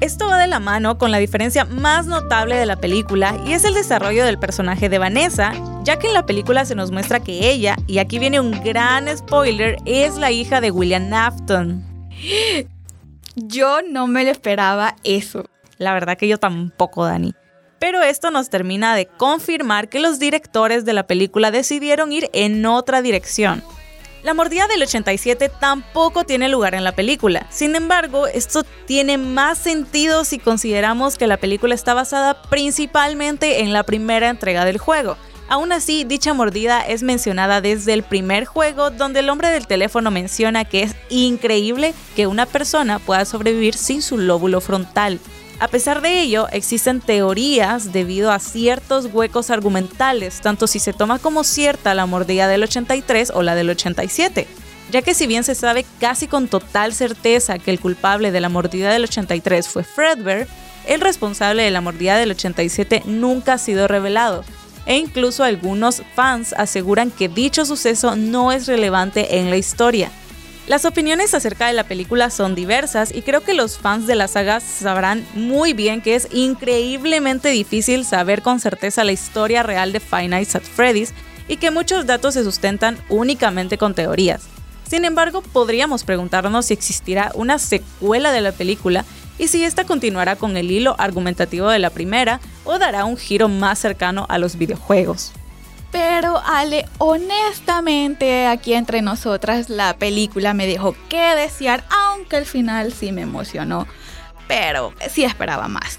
Esto 0.00 0.28
va 0.28 0.36
de 0.36 0.46
la 0.46 0.60
mano 0.60 0.98
con 0.98 1.10
la 1.10 1.18
diferencia 1.18 1.64
más 1.64 2.06
notable 2.06 2.56
de 2.56 2.66
la 2.66 2.76
película 2.76 3.34
y 3.46 3.52
es 3.52 3.64
el 3.64 3.72
desarrollo 3.72 4.26
del 4.26 4.38
personaje 4.38 4.90
de 4.90 4.98
Vanessa, 4.98 5.52
ya 5.84 5.98
que 5.98 6.08
en 6.08 6.14
la 6.14 6.26
película 6.26 6.66
se 6.66 6.74
nos 6.74 6.90
muestra 6.90 7.20
que 7.20 7.50
ella, 7.50 7.76
y 7.86 7.98
aquí 7.98 8.18
viene 8.18 8.38
un 8.38 8.50
gran 8.62 9.08
spoiler, 9.16 9.78
es 9.86 10.16
la 10.16 10.30
hija 10.30 10.60
de 10.60 10.70
William 10.70 11.12
Afton. 11.14 11.82
Yo 13.36 13.80
no 13.82 14.06
me 14.06 14.24
lo 14.24 14.30
esperaba 14.30 14.96
eso. 15.02 15.46
La 15.78 15.92
verdad 15.92 16.16
que 16.16 16.26
yo 16.26 16.38
tampoco, 16.38 17.04
Dani. 17.04 17.34
Pero 17.78 18.02
esto 18.02 18.30
nos 18.30 18.50
termina 18.50 18.94
de 18.94 19.06
confirmar 19.06 19.88
que 19.88 20.00
los 20.00 20.18
directores 20.18 20.84
de 20.84 20.92
la 20.92 21.06
película 21.06 21.50
decidieron 21.50 22.12
ir 22.12 22.30
en 22.32 22.64
otra 22.66 23.02
dirección. 23.02 23.62
La 24.22 24.34
mordida 24.34 24.66
del 24.66 24.82
87 24.82 25.50
tampoco 25.60 26.24
tiene 26.24 26.48
lugar 26.48 26.74
en 26.74 26.82
la 26.82 26.92
película. 26.92 27.46
Sin 27.48 27.76
embargo, 27.76 28.26
esto 28.26 28.64
tiene 28.86 29.18
más 29.18 29.56
sentido 29.56 30.24
si 30.24 30.40
consideramos 30.40 31.16
que 31.16 31.28
la 31.28 31.36
película 31.36 31.76
está 31.76 31.94
basada 31.94 32.42
principalmente 32.42 33.60
en 33.60 33.72
la 33.72 33.84
primera 33.84 34.28
entrega 34.28 34.64
del 34.64 34.78
juego. 34.78 35.16
Aún 35.48 35.70
así, 35.70 36.02
dicha 36.02 36.34
mordida 36.34 36.80
es 36.80 37.04
mencionada 37.04 37.60
desde 37.60 37.92
el 37.92 38.02
primer 38.02 38.46
juego 38.46 38.90
donde 38.90 39.20
el 39.20 39.28
hombre 39.28 39.50
del 39.50 39.68
teléfono 39.68 40.10
menciona 40.10 40.64
que 40.64 40.82
es 40.82 40.96
increíble 41.08 41.94
que 42.16 42.26
una 42.26 42.46
persona 42.46 42.98
pueda 42.98 43.24
sobrevivir 43.24 43.76
sin 43.76 44.02
su 44.02 44.18
lóbulo 44.18 44.60
frontal. 44.60 45.20
A 45.58 45.68
pesar 45.68 46.02
de 46.02 46.20
ello, 46.20 46.48
existen 46.52 47.00
teorías 47.00 47.90
debido 47.90 48.30
a 48.30 48.38
ciertos 48.38 49.06
huecos 49.06 49.48
argumentales, 49.50 50.42
tanto 50.42 50.66
si 50.66 50.78
se 50.78 50.92
toma 50.92 51.18
como 51.18 51.44
cierta 51.44 51.94
la 51.94 52.04
mordida 52.04 52.46
del 52.46 52.62
83 52.62 53.32
o 53.34 53.42
la 53.42 53.54
del 53.54 53.70
87, 53.70 54.46
ya 54.92 55.00
que 55.00 55.14
si 55.14 55.26
bien 55.26 55.44
se 55.44 55.54
sabe 55.54 55.86
casi 55.98 56.28
con 56.28 56.48
total 56.48 56.92
certeza 56.92 57.58
que 57.58 57.70
el 57.70 57.80
culpable 57.80 58.32
de 58.32 58.40
la 58.40 58.50
mordida 58.50 58.92
del 58.92 59.04
83 59.04 59.66
fue 59.66 59.82
Fredbear, 59.82 60.46
el 60.86 61.00
responsable 61.00 61.62
de 61.62 61.70
la 61.70 61.80
mordida 61.80 62.18
del 62.18 62.32
87 62.32 63.04
nunca 63.06 63.54
ha 63.54 63.58
sido 63.58 63.88
revelado, 63.88 64.44
e 64.84 64.98
incluso 64.98 65.42
algunos 65.42 66.02
fans 66.14 66.52
aseguran 66.52 67.10
que 67.10 67.30
dicho 67.30 67.64
suceso 67.64 68.14
no 68.14 68.52
es 68.52 68.66
relevante 68.66 69.38
en 69.38 69.48
la 69.48 69.56
historia. 69.56 70.10
Las 70.66 70.84
opiniones 70.84 71.32
acerca 71.32 71.68
de 71.68 71.74
la 71.74 71.84
película 71.84 72.28
son 72.28 72.56
diversas 72.56 73.14
y 73.14 73.22
creo 73.22 73.44
que 73.44 73.54
los 73.54 73.78
fans 73.78 74.08
de 74.08 74.16
la 74.16 74.26
saga 74.26 74.58
sabrán 74.58 75.24
muy 75.34 75.74
bien 75.74 76.00
que 76.00 76.16
es 76.16 76.26
increíblemente 76.32 77.50
difícil 77.50 78.04
saber 78.04 78.42
con 78.42 78.58
certeza 78.58 79.04
la 79.04 79.12
historia 79.12 79.62
real 79.62 79.92
de 79.92 80.00
Five 80.00 80.26
Nights 80.26 80.56
at 80.56 80.62
Freddy's 80.62 81.14
y 81.46 81.58
que 81.58 81.70
muchos 81.70 82.04
datos 82.04 82.34
se 82.34 82.42
sustentan 82.42 82.98
únicamente 83.08 83.78
con 83.78 83.94
teorías. 83.94 84.48
Sin 84.88 85.04
embargo, 85.04 85.40
podríamos 85.40 86.02
preguntarnos 86.02 86.66
si 86.66 86.74
existirá 86.74 87.30
una 87.36 87.60
secuela 87.60 88.32
de 88.32 88.40
la 88.40 88.50
película 88.50 89.04
y 89.38 89.46
si 89.46 89.62
esta 89.62 89.84
continuará 89.84 90.34
con 90.34 90.56
el 90.56 90.72
hilo 90.72 90.96
argumentativo 90.98 91.68
de 91.68 91.78
la 91.78 91.90
primera 91.90 92.40
o 92.64 92.80
dará 92.80 93.04
un 93.04 93.16
giro 93.16 93.48
más 93.48 93.78
cercano 93.78 94.26
a 94.28 94.38
los 94.38 94.56
videojuegos. 94.56 95.32
Pero 95.96 96.42
Ale, 96.44 96.86
honestamente, 96.98 98.46
aquí 98.48 98.74
entre 98.74 99.00
nosotras 99.00 99.70
la 99.70 99.96
película 99.96 100.52
me 100.52 100.66
dejó 100.66 100.94
que 101.08 101.34
desear, 101.34 101.84
aunque 101.88 102.36
al 102.36 102.44
final 102.44 102.92
sí 102.92 103.12
me 103.12 103.22
emocionó. 103.22 103.86
Pero 104.46 104.92
sí 105.08 105.24
esperaba 105.24 105.68
más. 105.68 105.98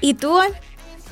¿Y 0.00 0.14
tú? 0.14 0.38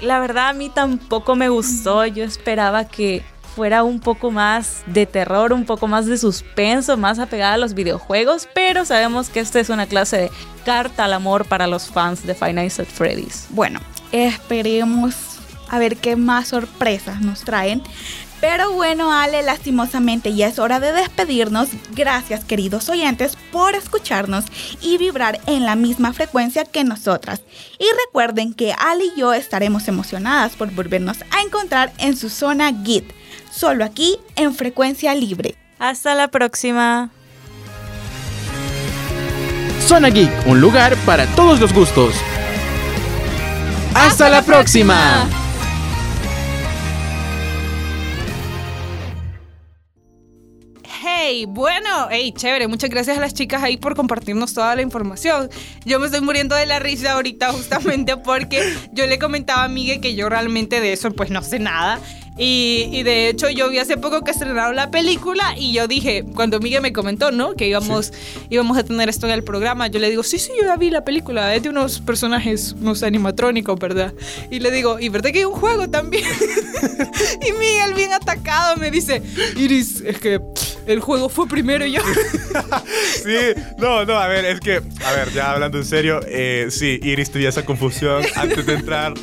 La 0.01 0.19
verdad 0.19 0.49
a 0.49 0.53
mí 0.55 0.71
tampoco 0.71 1.37
me 1.37 1.51
gustó. 1.51 2.07
Yo 2.07 2.25
esperaba 2.25 2.87
que 2.87 3.23
fuera 3.55 3.83
un 3.83 4.01
poco 4.01 4.31
más 4.31 4.83
de 4.87 5.05
terror, 5.05 5.53
un 5.53 5.67
poco 5.67 5.87
más 5.87 6.07
de 6.07 6.17
suspenso, 6.17 6.97
más 6.97 7.19
apegada 7.19 7.53
a 7.53 7.59
los 7.59 7.75
videojuegos, 7.75 8.49
pero 8.55 8.87
sabemos 8.87 9.29
que 9.29 9.41
esta 9.41 9.61
es 9.61 9.69
una 9.69 9.85
clase 9.85 10.17
de 10.17 10.31
carta 10.65 11.05
al 11.05 11.13
amor 11.13 11.45
para 11.45 11.67
los 11.67 11.91
fans 11.91 12.27
de 12.27 12.35
Five 12.35 12.55
Nights 12.55 12.81
at 12.81 12.87
Freddy's. 12.87 13.49
Bueno, 13.51 13.79
esperemos 14.11 15.33
a 15.73 15.79
ver 15.79 15.97
qué 15.97 16.17
más 16.17 16.49
sorpresas 16.49 17.23
nos 17.23 17.41
traen. 17.41 17.83
Pero 18.43 18.73
bueno, 18.73 19.13
Ale, 19.13 19.45
lastimosamente 19.45 20.35
ya 20.35 20.49
es 20.49 20.59
hora 20.59 20.81
de 20.81 20.93
despedirnos. 20.93 21.69
Gracias, 21.95 22.45
queridos 22.45 22.89
oyentes, 22.89 23.39
por 23.53 23.77
escucharnos 23.77 24.47
y 24.81 24.99
vibrar 24.99 25.41
en 25.47 25.65
la 25.65 25.77
misma 25.77 26.13
frecuencia 26.13 26.65
que 26.65 26.83
nosotras. 26.83 27.41
Y 27.79 27.85
recuerden 28.05 28.53
que 28.53 28.73
Ale 28.73 29.05
y 29.05 29.13
yo 29.17 29.33
estaremos 29.33 29.87
emocionadas 29.87 30.57
por 30.57 30.73
volvernos 30.73 31.19
a 31.31 31.41
encontrar 31.43 31.93
en 31.99 32.17
su 32.17 32.29
zona 32.31 32.73
Git, 32.83 33.13
solo 33.53 33.85
aquí 33.85 34.19
en 34.35 34.57
frecuencia 34.57 35.15
libre. 35.15 35.55
Hasta 35.79 36.17
la 36.17 36.27
próxima. 36.27 37.11
Zona 39.87 40.09
Geek, 40.09 40.33
un 40.47 40.61
lugar 40.61 40.97
para 41.07 41.27
todos 41.37 41.61
los 41.61 41.73
gustos. 41.73 42.17
¡Hasta, 43.95 44.29
la 44.29 44.43
próxima! 44.43 45.29
Hey, 51.05 51.47
bueno, 51.49 52.07
hey, 52.13 52.33
chévere. 52.33 52.69
Muchas 52.69 52.89
gracias 52.89 53.19
a 53.19 53.21
las 53.21 53.35
chicas 53.35 53.61
ahí 53.61 53.77
por 53.77 53.97
compartirnos 53.97 54.55
toda 54.55 54.77
la 54.77 54.83
información. 54.83 55.51
Yo 55.85 55.99
me 55.99 56.07
estoy 56.07 56.21
muriendo 56.21 56.55
de 56.55 56.65
la 56.65 56.79
risa 56.79 57.13
ahorita 57.15 57.53
justamente 57.53 58.17
porque 58.17 58.77
yo 58.93 59.09
le 59.09 59.19
comentaba 59.19 59.65
a 59.65 59.69
Miguel 59.69 60.01
que 60.01 60.15
yo 60.15 60.29
realmente 60.29 60.81
de 60.81 60.93
eso 60.93 61.11
pues 61.11 61.31
no 61.31 61.43
sé 61.43 61.59
nada. 61.59 61.99
Y, 62.39 62.89
y 62.93 63.03
de 63.03 63.29
hecho 63.29 63.51
yo 63.51 63.69
vi 63.69 63.79
hace 63.79 63.97
poco 63.97 64.23
que 64.23 64.31
estrenaron 64.31 64.77
la 64.77 64.93
película 64.93 65.57
y 65.59 65.73
yo 65.73 65.89
dije, 65.89 66.25
cuando 66.37 66.61
Miguel 66.61 66.83
me 66.83 66.93
comentó, 66.93 67.33
¿no? 67.33 67.55
Que 67.55 67.67
íbamos, 67.67 68.13
íbamos 68.49 68.79
a 68.79 68.85
tener 68.85 69.09
esto 69.09 69.27
en 69.27 69.33
el 69.33 69.43
programa, 69.43 69.89
yo 69.89 69.99
le 69.99 70.09
digo, 70.09 70.23
sí, 70.23 70.39
sí, 70.39 70.53
yo 70.59 70.67
ya 70.67 70.77
vi 70.77 70.89
la 70.89 71.05
película, 71.05 71.53
es 71.55 71.65
de 71.65 71.69
unos 71.69 72.01
personajes, 72.01 72.77
unos 72.81 73.03
animatrónicos, 73.03 73.79
¿verdad? 73.79 74.15
Y 74.53 74.61
le 74.61 74.71
digo, 74.71 75.01
¿y 75.01 75.09
verdad 75.09 75.31
que 75.31 75.41
hay 75.41 75.45
un 75.45 75.53
juego 75.53 75.91
también? 75.91 76.25
y 77.47 77.53
Miguel 77.53 77.93
bien 77.95 78.13
atacado 78.13 78.77
me 78.77 78.91
dice, 78.91 79.21
Iris, 79.57 80.01
es 80.01 80.19
que 80.19 80.41
el 80.87 81.01
juego 81.01 81.29
fue 81.29 81.49
primero 81.49 81.85
y 81.85 81.93
yo... 81.93 82.01
Sí, 83.23 83.61
no, 83.79 84.05
no, 84.05 84.15
a 84.15 84.27
ver, 84.27 84.45
es 84.45 84.61
que, 84.61 84.77
a 84.77 85.13
ver, 85.13 85.33
ya 85.33 85.53
hablando 85.53 85.79
en 85.79 85.85
serio, 85.85 86.21
eh, 86.27 86.67
sí, 86.71 86.99
Iris 87.03 87.31
tenía 87.31 87.51
esa 87.51 87.65
confusión 87.65 88.25
antes 88.37 88.67
de 88.67 88.75
entrar. 88.75 89.15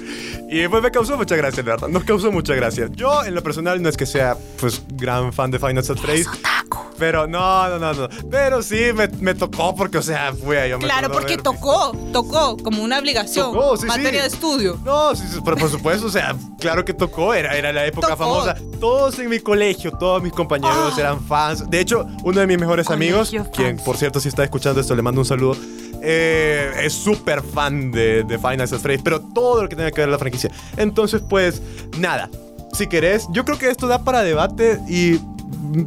Y 0.50 0.68
pues 0.68 0.82
me 0.82 0.90
causó 0.90 1.18
mucha 1.18 1.36
gracia, 1.36 1.62
la 1.64 1.72
verdad. 1.72 1.88
Nos 1.90 2.04
causó 2.06 2.32
mucha 2.32 2.56
gracia. 2.56 2.88
Yo, 2.92 3.24
en 3.26 3.36
lo 3.36 3.44
personal, 3.44 3.82
no 3.82 3.90
es 3.90 3.98
que 3.98 4.06
sea, 4.06 4.38
pues, 4.60 4.82
gran 4.94 5.34
fan 5.34 5.52
de 5.52 5.60
Final 5.60 5.84
Fantasy 5.84 6.24
3. 6.70 6.82
Pero 7.00 7.28
no, 7.28 7.68
no, 7.70 7.80
no, 7.80 7.94
no. 7.94 8.10
Pero 8.30 8.62
sí 8.62 8.78
me, 8.94 9.08
me 9.20 9.34
tocó 9.36 9.76
porque, 9.76 9.98
o 9.98 10.02
sea, 10.02 10.34
fui 10.34 10.56
a 10.58 10.68
yo 10.68 10.78
me 10.78 10.86
Claro, 10.86 11.08
acuerdo 11.08 11.14
porque 11.20 11.36
ver- 11.36 11.44
tocó, 11.44 11.92
tocó 12.14 12.58
como 12.58 12.84
una 12.84 13.00
obligación. 13.00 13.52
Tocó, 13.54 13.76
sí, 13.78 13.82
sí. 13.82 13.88
materia 13.88 14.22
de 14.22 14.28
estudio. 14.28 14.78
No, 14.84 15.16
sí, 15.16 15.24
sí, 15.32 15.40
por, 15.42 15.58
por 15.58 15.70
supuesto, 15.70 16.08
o 16.08 16.10
sea, 16.12 16.36
claro 16.60 16.84
que 16.86 16.94
tocó, 16.94 17.34
era, 17.34 17.56
era 17.58 17.72
la 17.74 17.86
época 17.86 18.10
Tocó. 18.10 18.18
famosa. 18.18 18.56
Todos 18.80 19.18
en 19.20 19.30
mi 19.30 19.40
colegio, 19.40 19.92
todos 19.92 20.22
mis 20.22 20.34
compañeros 20.34 20.94
Ah. 20.96 21.00
eran 21.00 21.22
fans. 21.26 21.70
De 21.70 21.80
hecho, 21.80 22.06
uno 22.24 22.40
de 22.40 22.48
mis 22.48 22.60
mejores 22.60 22.90
amigos, 22.90 23.30
Colegio 23.30 23.52
quien 23.52 23.76
fans. 23.78 23.82
por 23.86 23.98
cierto, 23.98 24.20
si 24.20 24.28
está 24.30 24.44
escuchando 24.44 24.80
esto, 24.82 24.96
le 24.96 25.02
mando 25.02 25.22
un 25.22 25.26
saludo, 25.26 25.56
eh, 26.02 26.72
es 26.84 26.94
súper 26.94 27.42
fan 27.42 27.92
de, 27.92 28.24
de 28.24 28.38
Final 28.38 28.60
Fantasy 28.60 28.82
3, 28.84 29.02
pero 29.04 29.20
todo 29.22 29.64
lo 29.64 29.70
que 29.70 29.76
tenga 29.76 29.92
que 29.92 30.02
ver 30.02 30.10
la 30.10 30.18
franquicia. 30.18 30.50
Entonces, 30.78 31.22
pues, 31.28 31.62
nada. 31.98 32.30
Si 32.74 32.88
querés, 32.88 33.28
yo 33.32 33.44
creo 33.46 33.58
que 33.58 33.70
esto 33.70 33.88
da 33.88 34.04
para 34.04 34.22
debate 34.22 34.80
y 34.88 35.20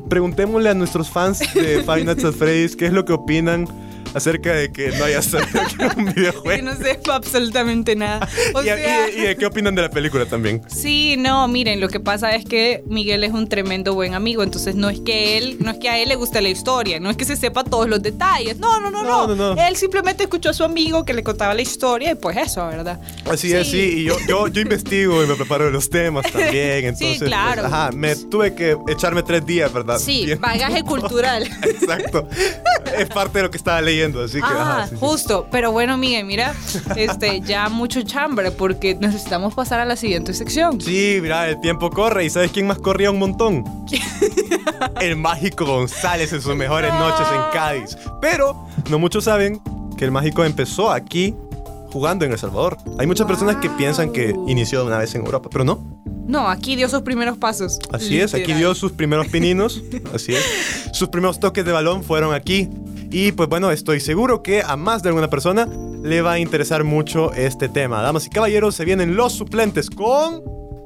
preguntémosle 0.08 0.70
a 0.70 0.74
nuestros 0.74 1.10
fans 1.10 1.40
de 1.54 1.82
Final 1.82 2.16
Fantasy 2.16 2.38
3 2.38 2.76
qué 2.76 2.86
es 2.86 2.92
lo 2.92 3.04
que 3.04 3.12
opinan 3.12 3.66
acerca 4.14 4.52
de 4.54 4.72
que 4.72 4.88
no 4.92 5.04
haya 5.04 5.22
salido 5.22 5.60
un 5.96 6.06
Que 6.06 6.12
videojuego. 6.20 6.62
no 6.70 6.76
sepa 6.76 7.14
absolutamente 7.16 7.96
nada. 7.96 8.28
O 8.54 8.60
y, 8.62 8.64
sea, 8.66 9.08
y- 9.08 9.26
y 9.30 9.36
qué 9.36 9.46
opinan 9.46 9.74
de 9.74 9.82
la 9.82 9.90
película 9.90 10.26
también. 10.26 10.62
Sí, 10.68 11.16
no, 11.18 11.46
miren, 11.48 11.80
lo 11.80 11.88
que 11.88 12.00
pasa 12.00 12.34
es 12.34 12.44
que 12.44 12.82
Miguel 12.86 13.24
es 13.24 13.32
un 13.32 13.48
tremendo 13.48 13.94
buen 13.94 14.14
amigo, 14.14 14.42
entonces 14.42 14.74
no 14.74 14.90
es 14.90 15.00
que 15.00 15.38
él, 15.38 15.56
no 15.60 15.70
es 15.70 15.78
que 15.78 15.88
a 15.88 15.98
él 15.98 16.08
le 16.08 16.16
guste 16.16 16.40
la 16.42 16.48
historia, 16.48 17.00
no 17.00 17.08
es 17.10 17.16
que 17.16 17.24
se 17.24 17.36
sepa 17.36 17.64
todos 17.64 17.88
los 17.88 18.02
detalles, 18.02 18.58
no, 18.58 18.80
no, 18.80 18.90
no, 18.90 19.02
no, 19.02 19.26
No, 19.28 19.34
no, 19.34 19.54
no. 19.54 19.66
él 19.66 19.76
simplemente 19.76 20.24
escuchó 20.24 20.50
a 20.50 20.52
su 20.52 20.64
amigo 20.64 21.04
que 21.04 21.14
le 21.14 21.22
contaba 21.22 21.54
la 21.54 21.62
historia 21.62 22.10
y 22.12 22.14
pues 22.14 22.36
eso, 22.36 22.66
¿verdad? 22.66 23.00
Así 23.30 23.48
Sí. 23.48 23.54
es, 23.56 23.68
sí, 23.68 23.78
y 23.98 24.04
yo, 24.04 24.16
yo, 24.28 24.48
yo 24.48 24.60
investigo 24.60 25.22
y 25.24 25.26
me 25.26 25.34
preparo 25.34 25.64
de 25.66 25.70
los 25.70 25.88
temas 25.88 26.24
también, 26.32 26.84
entonces, 26.84 27.18
pues, 27.18 27.28
claro. 27.28 27.64
ajá, 27.66 27.90
me 27.92 28.14
tuve 28.16 28.54
que 28.54 28.76
echarme 28.88 29.22
tres 29.22 29.44
días, 29.46 29.72
¿verdad? 29.72 29.98
Sí, 29.98 30.26
Viendo 30.26 30.46
bagaje 30.46 30.82
cultural. 30.84 31.44
Exacto, 31.62 32.28
es 32.98 33.08
parte 33.08 33.38
de 33.38 33.44
lo 33.44 33.50
que 33.50 33.56
estaba 33.56 33.80
leyendo, 33.80 34.01
así 34.24 34.38
que, 34.38 34.44
Ah, 34.44 34.60
ajá, 34.80 34.84
sí, 34.88 34.90
sí. 34.90 34.96
justo. 35.00 35.46
Pero 35.50 35.72
bueno, 35.72 35.96
Miguel, 35.96 36.24
mira, 36.26 36.54
este, 36.96 37.40
ya 37.40 37.68
mucho 37.68 38.02
chambre 38.02 38.50
porque 38.50 38.94
necesitamos 38.94 39.54
pasar 39.54 39.80
a 39.80 39.84
la 39.84 39.96
siguiente 39.96 40.34
sección. 40.34 40.80
Sí, 40.80 41.18
mira, 41.22 41.48
el 41.48 41.60
tiempo 41.60 41.90
corre 41.90 42.24
y 42.24 42.30
¿sabes 42.30 42.50
quién 42.52 42.66
más 42.66 42.78
corría 42.78 43.10
un 43.10 43.18
montón? 43.18 43.64
el 45.00 45.16
mágico 45.16 45.64
González 45.66 46.32
en 46.32 46.42
sus 46.42 46.54
mejores 46.56 46.92
noches 46.94 47.26
en 47.32 47.40
Cádiz. 47.52 47.96
Pero 48.20 48.66
no 48.90 48.98
muchos 48.98 49.24
saben 49.24 49.60
que 49.96 50.04
el 50.04 50.10
mágico 50.10 50.44
empezó 50.44 50.90
aquí 50.90 51.34
jugando 51.92 52.24
en 52.24 52.32
El 52.32 52.38
Salvador. 52.38 52.78
Hay 52.98 53.06
muchas 53.06 53.26
personas 53.26 53.56
que 53.56 53.68
piensan 53.70 54.12
que 54.12 54.34
inició 54.46 54.84
una 54.86 54.98
vez 54.98 55.14
en 55.14 55.24
Europa, 55.24 55.48
pero 55.52 55.64
no. 55.64 56.00
No, 56.26 56.48
aquí 56.48 56.76
dio 56.76 56.88
sus 56.88 57.02
primeros 57.02 57.36
pasos. 57.36 57.78
Así 57.92 58.18
es, 58.20 58.32
aquí 58.32 58.54
dio 58.54 58.74
sus 58.74 58.92
primeros 58.92 59.26
pininos, 59.28 59.82
así 60.14 60.34
es. 60.34 60.42
Sus 60.92 61.08
primeros 61.08 61.40
toques 61.40 61.64
de 61.64 61.72
balón 61.72 62.04
fueron 62.04 62.32
aquí. 62.32 62.68
Y 63.12 63.32
pues 63.32 63.46
bueno, 63.48 63.70
estoy 63.70 64.00
seguro 64.00 64.42
que 64.42 64.62
a 64.62 64.74
más 64.76 65.02
de 65.02 65.10
alguna 65.10 65.28
persona 65.28 65.68
le 66.02 66.22
va 66.22 66.32
a 66.32 66.38
interesar 66.38 66.82
mucho 66.82 67.30
este 67.34 67.68
tema. 67.68 68.00
Damas 68.00 68.26
y 68.26 68.30
caballeros, 68.30 68.74
se 68.74 68.86
vienen 68.86 69.16
los 69.16 69.34
suplentes 69.34 69.90
con 69.90 70.42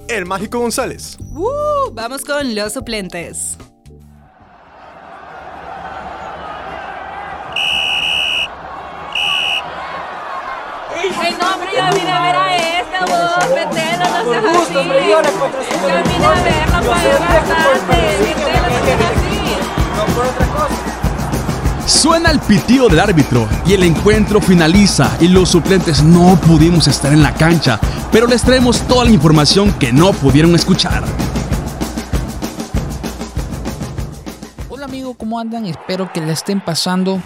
el 0.08 0.26
Mágico 0.26 0.58
González. 0.58 1.18
¡Uh! 1.20 1.92
vamos 1.92 2.24
con 2.24 2.52
los 2.56 2.72
suplentes. 2.72 3.56
Ay, 11.18 11.36
no, 11.40 11.54
hombre, 11.54 11.68
yo 11.76 11.82
vine 11.96 12.10
a 12.10 12.22
ver 12.22 12.36
a 12.36 12.56
este, 12.56 12.98
vos, 13.08 13.48
metelo, 13.54 14.04
no 14.10 14.24
seas 14.32 14.44
así. 14.44 14.74
Vine 14.74 16.26
a 16.26 16.30
verlo, 16.42 16.78
pagué 16.90 17.12
bastante, 17.22 17.98
metelo, 18.18 18.66
no 18.66 18.78
seas 18.84 19.00
así. 19.12 19.36
Suena 21.86 22.32
el 22.32 22.40
pitido 22.40 22.88
del 22.88 22.98
árbitro 22.98 23.48
y 23.64 23.74
el 23.74 23.84
encuentro 23.84 24.40
finaliza 24.40 25.16
y 25.20 25.28
los 25.28 25.50
suplentes 25.50 26.02
no 26.02 26.34
pudimos 26.34 26.88
estar 26.88 27.12
en 27.12 27.22
la 27.22 27.32
cancha, 27.32 27.78
pero 28.10 28.26
les 28.26 28.42
traemos 28.42 28.80
toda 28.88 29.04
la 29.04 29.12
información 29.12 29.72
que 29.74 29.92
no 29.92 30.12
pudieron 30.12 30.56
escuchar. 30.56 31.04
Hola 34.68 34.86
amigo, 34.86 35.14
¿cómo 35.14 35.38
andan? 35.38 35.64
Espero 35.66 36.12
que 36.12 36.20
la 36.20 36.32
estén 36.32 36.60
pasando 36.60 37.22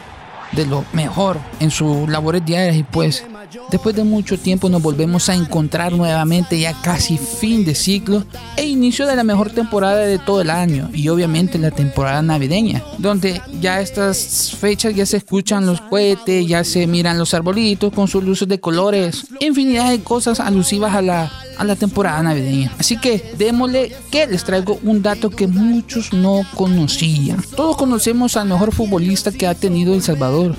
de 0.52 0.66
lo 0.66 0.84
mejor 0.92 1.38
en 1.60 1.70
sus 1.70 2.08
labores 2.08 2.44
diarias 2.44 2.76
y 2.76 2.82
pues 2.82 3.24
después 3.70 3.94
de 3.94 4.04
mucho 4.04 4.38
tiempo 4.38 4.68
nos 4.68 4.82
volvemos 4.82 5.28
a 5.28 5.34
encontrar 5.34 5.92
nuevamente 5.92 6.58
ya 6.58 6.72
casi 6.82 7.18
fin 7.18 7.64
de 7.64 7.74
ciclo 7.74 8.24
e 8.56 8.66
inicio 8.66 9.06
de 9.06 9.16
la 9.16 9.24
mejor 9.24 9.50
temporada 9.50 9.98
de 9.98 10.18
todo 10.18 10.40
el 10.40 10.50
año 10.50 10.90
y 10.92 11.08
obviamente 11.08 11.58
la 11.58 11.70
temporada 11.70 12.22
navideña 12.22 12.82
donde 12.98 13.40
ya 13.60 13.80
estas 13.80 14.54
fechas 14.58 14.94
ya 14.94 15.06
se 15.06 15.18
escuchan 15.18 15.66
los 15.66 15.80
cohetes, 15.80 16.46
ya 16.46 16.64
se 16.64 16.86
miran 16.86 17.18
los 17.18 17.34
arbolitos 17.34 17.92
con 17.92 18.08
sus 18.08 18.24
luces 18.24 18.48
de 18.48 18.60
colores, 18.60 19.26
infinidad 19.40 19.90
de 19.90 20.02
cosas 20.02 20.40
alusivas 20.40 20.94
a 20.94 21.02
la 21.02 21.32
a 21.60 21.64
la 21.64 21.76
temporada 21.76 22.22
navideña. 22.22 22.72
Así 22.78 22.96
que 22.96 23.34
démosle 23.36 23.92
que 24.10 24.26
les 24.26 24.44
traigo 24.44 24.80
un 24.82 25.02
dato 25.02 25.28
que 25.28 25.46
muchos 25.46 26.14
no 26.14 26.40
conocían. 26.54 27.44
Todos 27.54 27.76
conocemos 27.76 28.38
al 28.38 28.48
mejor 28.48 28.72
futbolista 28.72 29.30
que 29.30 29.46
ha 29.46 29.54
tenido 29.54 29.92
El 29.92 30.02
Salvador. 30.02 30.56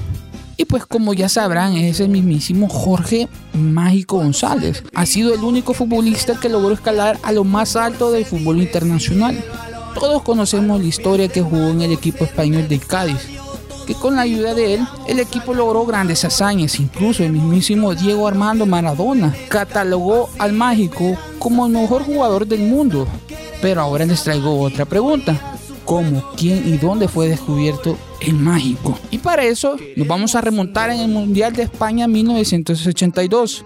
Y 0.57 0.65
pues 0.65 0.85
como 0.85 1.15
ya 1.15 1.27
sabrán, 1.27 1.73
es 1.73 1.99
el 2.01 2.09
mismísimo 2.09 2.69
Jorge 2.69 3.27
Mágico 3.53 4.17
González. 4.17 4.83
Ha 4.93 5.07
sido 5.07 5.33
el 5.33 5.43
único 5.43 5.73
futbolista 5.73 6.39
que 6.39 6.49
logró 6.49 6.71
escalar 6.71 7.17
a 7.23 7.31
lo 7.31 7.43
más 7.43 7.75
alto 7.75 8.11
del 8.11 8.25
fútbol 8.25 8.61
internacional. 8.61 9.43
Todos 9.99 10.21
conocemos 10.21 10.79
la 10.79 10.87
historia 10.87 11.29
que 11.29 11.41
jugó 11.41 11.69
en 11.69 11.81
el 11.81 11.91
equipo 11.91 12.25
español 12.25 12.67
del 12.67 12.85
Cádiz, 12.85 13.27
que 13.93 13.99
con 13.99 14.15
la 14.15 14.21
ayuda 14.21 14.53
de 14.53 14.75
él, 14.75 14.87
el 15.05 15.19
equipo 15.19 15.53
logró 15.53 15.85
grandes 15.85 16.23
hazañas. 16.23 16.79
Incluso 16.79 17.23
el 17.23 17.33
mismísimo 17.33 17.93
Diego 17.93 18.25
Armando 18.25 18.65
Maradona 18.65 19.35
catalogó 19.49 20.29
al 20.39 20.53
mágico 20.53 21.17
como 21.39 21.65
el 21.65 21.73
mejor 21.73 22.03
jugador 22.03 22.47
del 22.47 22.61
mundo. 22.61 23.05
Pero 23.61 23.81
ahora 23.81 24.05
les 24.05 24.23
traigo 24.23 24.61
otra 24.61 24.85
pregunta. 24.85 25.57
¿Cómo, 25.83 26.23
quién 26.37 26.73
y 26.73 26.77
dónde 26.77 27.09
fue 27.09 27.27
descubierto 27.27 27.97
el 28.21 28.35
mágico? 28.35 28.97
Y 29.09 29.17
para 29.17 29.43
eso 29.43 29.75
nos 29.97 30.07
vamos 30.07 30.35
a 30.35 30.41
remontar 30.41 30.89
en 30.89 31.01
el 31.01 31.09
Mundial 31.09 31.51
de 31.51 31.63
España 31.63 32.07
1982. 32.07 33.65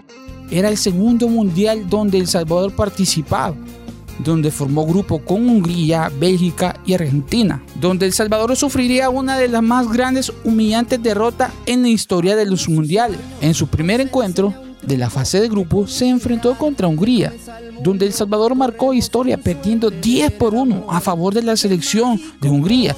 Era 0.50 0.70
el 0.70 0.77
segundo 0.77 1.27
mundial 1.27 1.88
donde 1.88 2.17
El 2.17 2.27
Salvador 2.27 2.75
participaba 2.75 3.55
donde 4.19 4.51
formó 4.51 4.86
grupo 4.86 5.19
con 5.19 5.48
Hungría, 5.48 6.12
Bélgica 6.19 6.79
y 6.86 6.93
Argentina, 6.93 7.63
donde 7.79 8.05
El 8.05 8.13
Salvador 8.13 8.55
sufriría 8.55 9.10
una 9.10 9.38
de 9.38 9.48
las 9.48 9.63
más 9.63 9.91
grandes 9.91 10.31
humillantes 10.43 11.01
derrotas 11.01 11.51
en 11.65 11.81
la 11.81 11.89
historia 11.89 12.36
de 12.36 12.45
los 12.45 12.69
mundiales. 12.69 13.19
En 13.41 13.53
su 13.53 13.67
primer 13.67 14.01
encuentro, 14.01 14.53
de 14.86 14.98
la 14.98 15.10
fase 15.10 15.39
de 15.39 15.50
grupo 15.50 15.88
se 15.88 16.07
enfrentó 16.07 16.57
contra 16.57 16.88
Hungría, 16.88 17.34
donde 17.81 18.05
El 18.05 18.13
Salvador 18.13 18.55
marcó 18.55 18.93
historia 18.93 19.38
perdiendo 19.38 19.89
10 19.89 20.31
por 20.34 20.53
1 20.53 20.86
a 20.89 21.01
favor 21.01 21.34
de 21.34 21.41
la 21.41 21.57
selección 21.57 22.22
de 22.39 22.50
Hungría. 22.50 22.95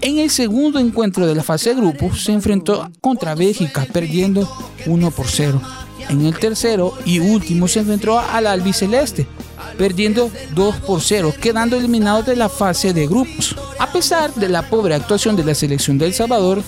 En 0.00 0.18
el 0.18 0.30
segundo 0.30 0.78
encuentro 0.78 1.26
de 1.26 1.34
la 1.34 1.42
fase 1.42 1.70
de 1.70 1.76
grupo 1.76 2.14
se 2.14 2.32
enfrentó 2.32 2.90
contra 3.00 3.34
Bélgica 3.34 3.86
perdiendo 3.92 4.50
1 4.86 5.10
por 5.12 5.26
0. 5.28 5.60
En 6.08 6.26
el 6.26 6.38
tercero 6.38 6.94
y 7.04 7.18
último 7.18 7.68
se 7.68 7.80
enfrentó 7.80 8.18
al 8.18 8.46
albiceleste 8.46 9.26
perdiendo 9.76 10.30
2 10.54 10.76
por 10.76 11.00
0, 11.00 11.34
quedando 11.40 11.76
eliminados 11.76 12.26
de 12.26 12.36
la 12.36 12.48
fase 12.48 12.92
de 12.92 13.06
grupos. 13.06 13.56
A 13.78 13.90
pesar 13.90 14.34
de 14.34 14.48
la 14.48 14.68
pobre 14.68 14.94
actuación 14.94 15.36
de 15.36 15.44
la 15.44 15.54
selección 15.54 15.98
de 15.98 16.06
El 16.06 16.14
Salvador, 16.14 16.62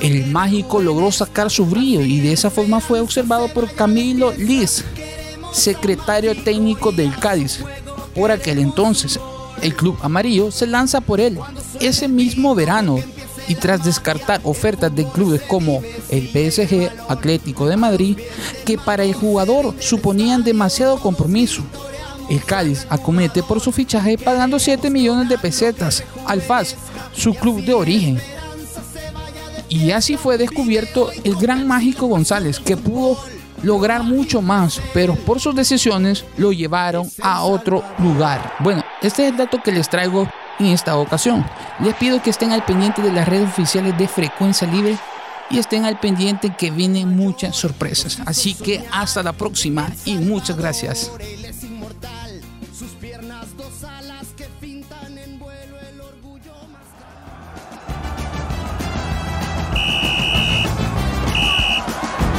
el 0.00 0.26
mágico 0.26 0.80
logró 0.80 1.12
sacar 1.12 1.50
su 1.50 1.66
brillo 1.66 2.00
y 2.00 2.20
de 2.20 2.32
esa 2.32 2.50
forma 2.50 2.80
fue 2.80 3.00
observado 3.00 3.48
por 3.48 3.70
Camilo 3.72 4.32
Liz, 4.32 4.84
secretario 5.52 6.34
técnico 6.42 6.92
del 6.92 7.14
Cádiz. 7.16 7.60
Por 8.14 8.30
aquel 8.30 8.58
entonces, 8.58 9.20
el 9.62 9.74
club 9.74 9.98
amarillo 10.02 10.50
se 10.50 10.66
lanza 10.66 11.00
por 11.00 11.20
él. 11.20 11.38
Ese 11.80 12.08
mismo 12.08 12.54
verano, 12.54 12.98
y 13.50 13.56
tras 13.56 13.82
descartar 13.82 14.40
ofertas 14.44 14.94
de 14.94 15.04
clubes 15.04 15.42
como 15.42 15.82
el 16.08 16.28
PSG 16.28 16.88
Atlético 17.08 17.66
de 17.66 17.76
Madrid, 17.76 18.16
que 18.64 18.78
para 18.78 19.02
el 19.02 19.12
jugador 19.12 19.74
suponían 19.80 20.44
demasiado 20.44 21.00
compromiso, 21.00 21.64
el 22.28 22.44
Cádiz 22.44 22.86
acomete 22.88 23.42
por 23.42 23.58
su 23.60 23.72
fichaje 23.72 24.16
pagando 24.16 24.60
7 24.60 24.88
millones 24.88 25.28
de 25.28 25.36
pesetas 25.36 26.04
al 26.26 26.42
FAS, 26.42 26.76
su 27.12 27.34
club 27.34 27.64
de 27.64 27.74
origen. 27.74 28.20
Y 29.68 29.90
así 29.90 30.16
fue 30.16 30.38
descubierto 30.38 31.10
el 31.24 31.34
gran 31.34 31.66
mágico 31.66 32.06
González, 32.06 32.60
que 32.60 32.76
pudo 32.76 33.18
lograr 33.64 34.04
mucho 34.04 34.42
más, 34.42 34.80
pero 34.94 35.16
por 35.16 35.40
sus 35.40 35.56
decisiones 35.56 36.24
lo 36.36 36.52
llevaron 36.52 37.10
a 37.20 37.42
otro 37.42 37.82
lugar. 37.98 38.52
Bueno, 38.60 38.84
este 39.02 39.26
es 39.26 39.32
el 39.32 39.38
dato 39.38 39.60
que 39.60 39.72
les 39.72 39.88
traigo 39.88 40.28
en 40.60 40.66
esta 40.66 40.96
ocasión. 40.96 41.44
Les 41.80 41.94
pido 41.94 42.22
que 42.22 42.30
estén 42.30 42.52
al 42.52 42.64
pendiente 42.64 43.02
de 43.02 43.12
las 43.12 43.28
redes 43.28 43.48
oficiales 43.48 43.96
de 43.98 44.06
Frecuencia 44.06 44.68
Libre 44.68 44.96
y 45.50 45.58
estén 45.58 45.84
al 45.84 45.98
pendiente 45.98 46.54
que 46.56 46.70
vienen 46.70 47.16
muchas 47.16 47.56
sorpresas. 47.56 48.18
Así 48.26 48.54
que 48.54 48.84
hasta 48.92 49.22
la 49.22 49.32
próxima 49.32 49.90
y 50.04 50.16
muchas 50.16 50.56
gracias. 50.56 51.10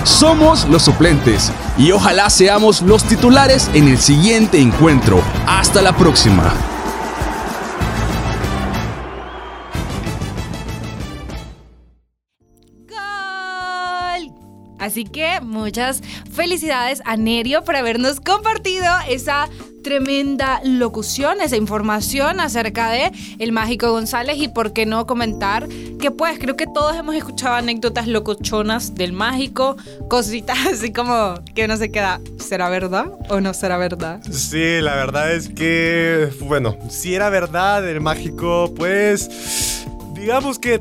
Somos 0.04 0.68
los 0.68 0.84
suplentes 0.84 1.52
y 1.78 1.92
ojalá 1.92 2.30
seamos 2.30 2.84
los 2.84 3.04
titulares 3.04 3.72
en 3.74 3.88
el 3.88 3.98
siguiente 3.98 4.60
encuentro. 4.60 5.20
Hasta 5.48 5.82
la 5.82 5.94
próxima. 5.94 6.54
Así 14.82 15.06
que 15.06 15.40
muchas 15.42 16.02
felicidades 16.34 17.04
a 17.06 17.16
Nerio 17.16 17.64
por 17.64 17.76
habernos 17.76 18.20
compartido 18.20 18.88
esa 19.08 19.48
tremenda 19.84 20.60
locución, 20.64 21.40
esa 21.40 21.56
información 21.56 22.40
acerca 22.40 22.90
de 22.90 23.12
el 23.40 23.52
mágico 23.52 23.92
González 23.92 24.38
y 24.38 24.48
por 24.48 24.74
qué 24.74 24.86
no 24.86 25.06
comentar 25.06 25.68
que 26.00 26.10
pues 26.10 26.40
creo 26.40 26.56
que 26.56 26.66
todos 26.66 26.96
hemos 26.96 27.16
escuchado 27.16 27.56
anécdotas 27.56 28.08
locochonas 28.08 28.96
del 28.96 29.14
mágico, 29.14 29.78
cositas 30.10 30.58
así 30.72 30.92
como 30.92 31.36
que 31.54 31.68
no 31.68 31.78
se 31.78 31.92
queda, 31.92 32.20
¿será 32.40 32.70
verdad 32.70 33.06
o 33.30 33.40
no 33.40 33.54
será 33.54 33.78
verdad? 33.78 34.20
Sí, 34.32 34.82
la 34.82 34.96
verdad 34.96 35.32
es 35.32 35.50
que, 35.50 36.30
bueno, 36.42 36.76
si 36.90 37.14
era 37.14 37.30
verdad 37.30 37.88
el 37.88 38.02
mágico, 38.02 38.74
pues 38.76 39.86
digamos 40.16 40.58
que 40.58 40.80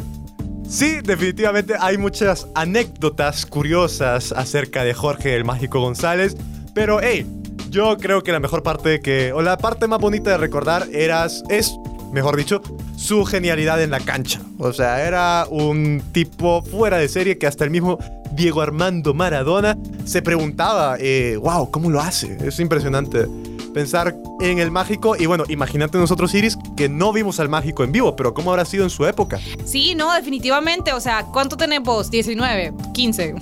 sí, 0.71 1.01
definitivamente 1.03 1.75
hay 1.79 1.99
muchas 1.99 2.47
anécdotas 2.55 3.45
curiosas 3.45 4.33
acerca 4.33 4.85
de 4.85 4.95
Jorge 4.95 5.35
el 5.35 5.45
mágico 5.45 5.81
González, 5.81 6.37
pero 6.75 7.01
hey, 7.03 7.27
yo 7.71 7.97
creo 7.99 8.23
que 8.23 8.33
la 8.33 8.41
mejor 8.41 8.63
parte 8.63 9.01
que, 9.01 9.33
o 9.33 9.43
la 9.43 9.59
parte 9.59 9.87
más 9.89 10.01
bonita 10.01 10.31
de 10.31 10.39
recordar 10.39 10.89
eras, 10.93 11.43
es, 11.49 11.73
mejor 12.13 12.37
dicho, 12.37 12.63
su 12.97 13.25
genialidad 13.25 13.83
en 13.83 13.91
la 13.91 14.01
cancha. 14.01 14.41
O 14.59 14.73
sea, 14.73 15.07
era 15.07 15.47
un 15.51 16.03
tipo 16.13 16.63
fuera 16.63 16.99
de 16.99 17.09
serie 17.09 17.39
que 17.39 17.47
hasta 17.47 17.65
el 17.65 17.71
mismo 17.71 17.99
Diego 18.33 18.61
Armando 18.61 19.15
Maradona 19.15 19.77
se 20.05 20.23
preguntaba, 20.23 20.97
eh, 20.99 21.37
wow, 21.37 21.71
¿cómo 21.71 21.91
lo 21.91 22.01
hace? 22.01 22.37
Es 22.45 22.61
impresionante 22.61 23.27
pensar 23.73 24.17
en 24.41 24.59
el 24.59 24.71
mágico 24.71 25.17
y 25.17 25.27
bueno, 25.27 25.45
imagínate 25.49 25.99
nosotros 25.99 26.35
Iris 26.35 26.57
que 26.77 26.89
no 26.89 27.13
vimos 27.13 27.41
al 27.41 27.49
mágico 27.49 27.85
en 27.85 27.93
vivo, 27.93 28.17
pero 28.17 28.35
¿cómo 28.35 28.51
habrá 28.51 28.65
sido 28.65 28.85
en 28.85 28.91
su 28.91 29.07
época? 29.07 29.39
Sí, 29.65 29.95
no, 29.95 30.13
definitivamente, 30.15 30.93
o 30.93 31.01
sea, 31.01 31.25
¿cuánto 31.25 31.57
tenemos? 31.57 32.11
19, 32.11 32.73
15. 32.93 33.35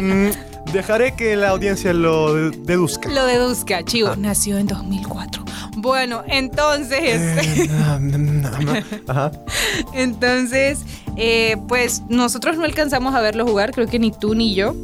Mm, 0.00 0.72
dejaré 0.72 1.14
que 1.14 1.36
la 1.36 1.50
audiencia 1.50 1.92
lo 1.92 2.50
deduzca. 2.50 3.08
Lo 3.10 3.26
deduzca, 3.26 3.84
chivo. 3.84 4.14
Nació 4.16 4.58
en 4.58 4.66
2004. 4.66 5.44
Bueno, 5.76 6.22
entonces... 6.26 7.20
Eh, 7.20 7.70
Ajá. 9.06 9.30
Entonces, 9.94 10.80
eh, 11.16 11.56
pues 11.68 12.02
nosotros 12.08 12.56
no 12.56 12.64
alcanzamos 12.64 13.14
a 13.14 13.20
verlo 13.20 13.46
jugar, 13.46 13.72
creo 13.72 13.86
que 13.86 13.98
ni 13.98 14.10
tú 14.10 14.34
ni 14.34 14.54
yo, 14.54 14.74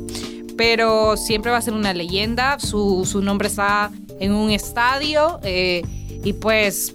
pero 0.57 1.17
siempre 1.17 1.51
va 1.51 1.59
a 1.59 1.63
ser 1.63 1.75
una 1.75 1.93
leyenda, 1.93 2.59
su, 2.61 3.05
su 3.07 3.23
nombre 3.23 3.49
está 3.49 3.91
en 4.21 4.33
un 4.33 4.51
estadio 4.51 5.41
eh, 5.43 5.83
y 6.23 6.33
pues 6.35 6.95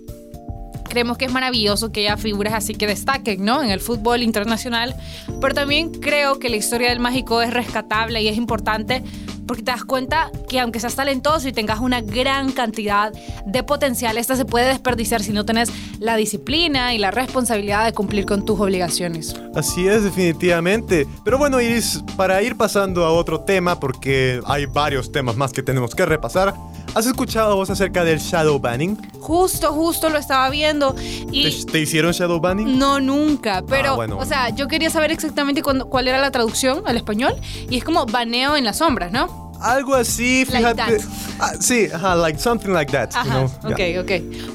creemos 0.90 1.18
que 1.18 1.26
es 1.26 1.32
maravilloso 1.32 1.92
que 1.92 2.02
haya 2.02 2.18
figuras 2.18 2.54
así 2.54 2.74
que 2.74 2.88
destaquen, 2.88 3.46
¿no? 3.46 3.62
En 3.64 3.70
el 3.70 3.80
fútbol 3.80 4.24
internacional, 4.24 4.96
pero 5.40 5.54
también 5.54 5.92
creo 5.92 6.40
que 6.40 6.50
la 6.50 6.58
historia 6.58 6.90
del 6.90 7.00
mágico 7.00 7.42
es 7.42 7.54
rescatable 7.54 8.22
y 8.22 8.28
es 8.28 8.38
importante 8.38 9.04
porque 9.50 9.64
te 9.64 9.72
das 9.72 9.84
cuenta 9.84 10.32
que 10.48 10.60
aunque 10.60 10.80
seas 10.80 10.94
talentoso 10.94 11.48
y 11.48 11.52
tengas 11.52 11.80
una 11.80 12.02
gran 12.02 12.52
cantidad 12.52 13.12
de 13.48 13.64
potencial, 13.64 14.20
esta 14.20 14.36
se 14.36 14.46
puede 14.46 14.68
desperdiciar 14.68 15.24
si 15.24 15.34
no 15.34 15.44
tenés 15.44 15.72
la 16.00 16.18
disciplina 16.18 16.94
y 16.94 17.00
la 17.00 17.10
responsabilidad 17.10 17.84
de 17.84 17.94
cumplir 17.94 18.28
con 18.28 18.46
tus 18.46 18.60
obligaciones. 18.60 19.36
Así 19.56 19.88
es, 19.88 20.04
definitivamente. 20.04 21.08
Pero 21.26 21.40
bueno, 21.40 21.60
Iris, 21.60 22.04
para 22.16 22.44
ir 22.44 22.58
pasando 22.58 23.04
a 23.06 23.12
otro 23.12 23.40
tema, 23.40 23.80
porque 23.80 24.40
hay 24.46 24.68
varios 24.68 25.12
temas 25.12 25.36
más 25.36 25.52
que 25.52 25.64
tenemos 25.64 25.96
que 25.96 26.06
repasar, 26.06 26.54
¿has 26.95 27.06
escuchado 27.06 27.56
vos 27.56 27.69
acerca 27.69 28.04
del 28.04 28.19
shadow 28.19 28.60
banning? 28.60 28.97
Justo, 29.19 29.71
justo 29.73 30.10
lo 30.10 30.17
estaba 30.17 30.49
viendo 30.49 30.95
y... 31.32 31.63
¿Te, 31.65 31.71
te 31.71 31.80
hicieron 31.80 32.12
shadow 32.12 32.39
banning? 32.39 32.78
No, 32.78 32.99
nunca. 32.99 33.63
Pero, 33.67 33.91
Ah, 33.93 33.95
bueno, 33.95 34.17
o 34.17 34.25
sea, 34.25 34.49
yo 34.49 34.67
quería 34.67 34.89
saber 34.89 35.12
exactamente 35.12 35.62
cuándo- 35.62 35.88
cuál 35.89 36.08
era 36.08 36.19
la 36.19 36.32
traducción 36.32 36.84
al 36.86 36.97
español. 36.97 37.34
Y 37.69 37.78
es 37.78 37.84
como 37.84 38.06
baneo 38.06 38.56
en 38.56 38.65
las 38.65 38.78
sombras, 38.78 39.12
¿no? 39.12 39.49
Algo 39.62 39.93
así, 39.95 40.45
Like 40.45 40.58
fíjate. 40.58 40.97
that. 40.99 41.06
Ah, 41.39 41.52
sí, 41.60 41.88
ajá, 41.93 42.15
like 42.15 42.39
something 42.39 42.69
like 42.71 42.91
that. 42.93 43.12
you 43.12 43.19
Ajá, 43.19 43.30
know, 43.62 43.71
ok, 43.71 43.78
yeah. 43.78 44.02
ok. 44.02 44.12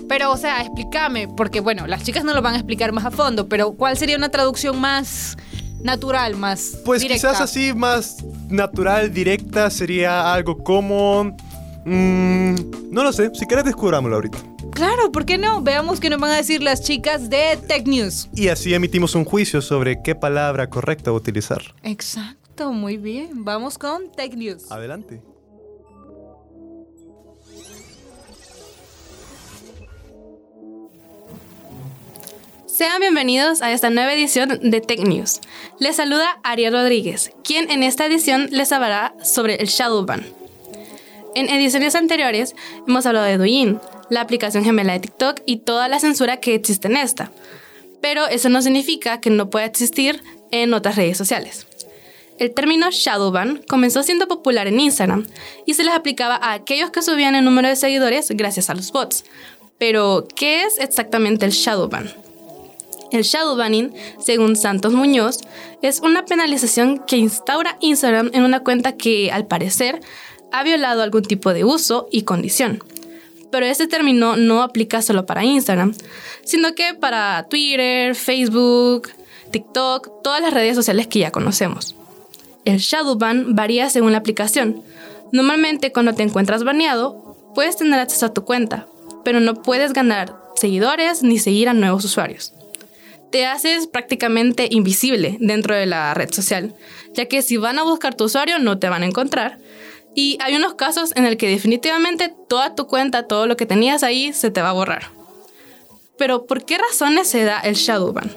Pero, 0.08 0.32
o 0.32 0.36
sea, 0.38 0.62
explícame, 0.62 1.28
porque 1.28 1.60
bueno, 1.60 1.86
las 1.86 2.02
chicas 2.04 2.24
no 2.24 2.32
lo 2.32 2.40
van 2.40 2.54
a 2.54 2.56
explicar 2.56 2.92
más 2.92 3.04
a 3.04 3.10
fondo, 3.10 3.46
pero 3.48 3.72
¿cuál 3.72 3.98
sería 3.98 4.16
una 4.16 4.30
traducción 4.30 4.80
más 4.80 5.36
natural, 5.82 6.36
más 6.36 6.78
Pues 6.86 7.02
directa? 7.02 7.28
quizás 7.28 7.42
así 7.42 7.74
más 7.74 8.24
natural, 8.48 9.12
directa, 9.12 9.68
sería 9.70 10.32
algo 10.32 10.56
como... 10.56 11.36
mm, 11.84 12.90
no 12.90 13.02
lo 13.02 13.12
sé, 13.12 13.30
si 13.34 13.46
querés 13.46 13.64
descubrámoslo 13.64 14.16
ahorita. 14.16 14.38
Claro, 14.72 15.12
¿por 15.12 15.24
qué 15.24 15.38
no? 15.38 15.62
Veamos 15.62 16.00
qué 16.00 16.10
nos 16.10 16.20
van 16.20 16.32
a 16.32 16.36
decir 16.36 16.62
las 16.62 16.82
chicas 16.82 17.30
de 17.30 17.58
Tech 17.68 17.86
News. 17.86 18.28
Y 18.34 18.48
así 18.48 18.74
emitimos 18.74 19.14
un 19.14 19.24
juicio 19.24 19.62
sobre 19.62 20.02
qué 20.02 20.14
palabra 20.14 20.68
correcta 20.68 21.12
utilizar. 21.12 21.62
Exacto, 21.82 22.72
muy 22.72 22.96
bien. 22.96 23.44
Vamos 23.44 23.78
con 23.78 24.10
Tech 24.10 24.34
News. 24.34 24.70
Adelante. 24.72 25.22
Sean 32.66 32.98
bienvenidos 32.98 33.62
a 33.62 33.70
esta 33.70 33.88
nueva 33.88 34.12
edición 34.14 34.58
de 34.60 34.80
Tech 34.80 34.98
News. 34.98 35.40
Les 35.78 35.94
saluda 35.94 36.40
Ariel 36.42 36.72
Rodríguez, 36.72 37.30
quien 37.44 37.70
en 37.70 37.84
esta 37.84 38.06
edición 38.06 38.48
les 38.50 38.72
hablará 38.72 39.14
sobre 39.22 39.54
el 39.54 39.68
Shadowban. 39.68 40.43
En 41.34 41.50
ediciones 41.50 41.96
anteriores 41.96 42.54
hemos 42.86 43.06
hablado 43.06 43.26
de 43.26 43.38
Douyin, 43.38 43.80
la 44.08 44.20
aplicación 44.20 44.64
gemela 44.64 44.92
de 44.92 45.00
TikTok 45.00 45.40
y 45.46 45.58
toda 45.58 45.88
la 45.88 45.98
censura 45.98 46.38
que 46.38 46.54
existe 46.54 46.86
en 46.86 46.96
esta. 46.96 47.32
Pero 48.00 48.26
eso 48.28 48.48
no 48.48 48.62
significa 48.62 49.20
que 49.20 49.30
no 49.30 49.50
pueda 49.50 49.66
existir 49.66 50.22
en 50.52 50.74
otras 50.74 50.94
redes 50.94 51.18
sociales. 51.18 51.66
El 52.38 52.52
término 52.52 52.90
Shadowban 52.90 53.62
comenzó 53.68 54.02
siendo 54.02 54.28
popular 54.28 54.66
en 54.68 54.78
Instagram 54.78 55.26
y 55.66 55.74
se 55.74 55.84
les 55.84 55.94
aplicaba 55.94 56.36
a 56.36 56.52
aquellos 56.52 56.90
que 56.90 57.02
subían 57.02 57.34
el 57.34 57.44
número 57.44 57.68
de 57.68 57.76
seguidores 57.76 58.28
gracias 58.30 58.70
a 58.70 58.74
los 58.74 58.92
bots. 58.92 59.24
Pero, 59.78 60.28
¿qué 60.36 60.62
es 60.62 60.78
exactamente 60.78 61.44
el 61.46 61.52
Shadowban? 61.52 62.12
El 63.14 63.22
shadowbanning, 63.22 63.94
según 64.18 64.56
Santos 64.56 64.92
Muñoz, 64.92 65.38
es 65.82 66.00
una 66.00 66.24
penalización 66.24 66.98
que 67.06 67.16
instaura 67.16 67.76
Instagram 67.80 68.30
en 68.32 68.42
una 68.42 68.64
cuenta 68.64 68.96
que, 68.96 69.30
al 69.30 69.46
parecer, 69.46 70.00
ha 70.54 70.62
violado 70.62 71.02
algún 71.02 71.22
tipo 71.22 71.52
de 71.52 71.64
uso 71.64 72.08
y 72.12 72.22
condición. 72.22 72.78
Pero 73.50 73.66
este 73.66 73.88
término 73.88 74.36
no 74.36 74.62
aplica 74.62 75.02
solo 75.02 75.26
para 75.26 75.44
Instagram, 75.44 75.94
sino 76.44 76.76
que 76.76 76.94
para 76.94 77.48
Twitter, 77.50 78.14
Facebook, 78.14 79.08
TikTok, 79.50 80.22
todas 80.22 80.40
las 80.40 80.54
redes 80.54 80.76
sociales 80.76 81.08
que 81.08 81.18
ya 81.18 81.32
conocemos. 81.32 81.96
El 82.64 82.78
shadowban 82.78 83.56
varía 83.56 83.90
según 83.90 84.12
la 84.12 84.18
aplicación. 84.18 84.80
Normalmente 85.32 85.92
cuando 85.92 86.14
te 86.14 86.22
encuentras 86.22 86.62
baneado, 86.62 87.36
puedes 87.52 87.76
tener 87.76 87.98
acceso 87.98 88.26
a 88.26 88.32
tu 88.32 88.44
cuenta, 88.44 88.86
pero 89.24 89.40
no 89.40 89.60
puedes 89.60 89.92
ganar 89.92 90.36
seguidores 90.54 91.24
ni 91.24 91.40
seguir 91.40 91.68
a 91.68 91.74
nuevos 91.74 92.04
usuarios 92.04 92.54
te 93.34 93.46
haces 93.46 93.88
prácticamente 93.88 94.68
invisible 94.70 95.38
dentro 95.40 95.74
de 95.74 95.86
la 95.86 96.14
red 96.14 96.30
social, 96.30 96.72
ya 97.14 97.26
que 97.26 97.42
si 97.42 97.56
van 97.56 97.80
a 97.80 97.82
buscar 97.82 98.14
tu 98.14 98.26
usuario 98.26 98.60
no 98.60 98.78
te 98.78 98.88
van 98.88 99.02
a 99.02 99.06
encontrar. 99.06 99.58
Y 100.14 100.38
hay 100.40 100.54
unos 100.56 100.74
casos 100.74 101.12
en 101.16 101.26
el 101.26 101.36
que 101.36 101.48
definitivamente 101.48 102.32
toda 102.48 102.74
tu 102.74 102.86
cuenta, 102.86 103.26
todo 103.26 103.46
lo 103.46 103.56
que 103.56 103.66
tenías 103.66 104.02
ahí, 104.02 104.32
se 104.32 104.50
te 104.50 104.62
va 104.62 104.70
a 104.70 104.74
borrar. 104.74 105.10
Pero 106.16 106.46
¿por 106.46 106.64
qué 106.64 106.78
razones 106.78 107.28
se 107.28 107.44
da 107.44 107.60
el 107.60 107.74
shadowban? 107.74 108.30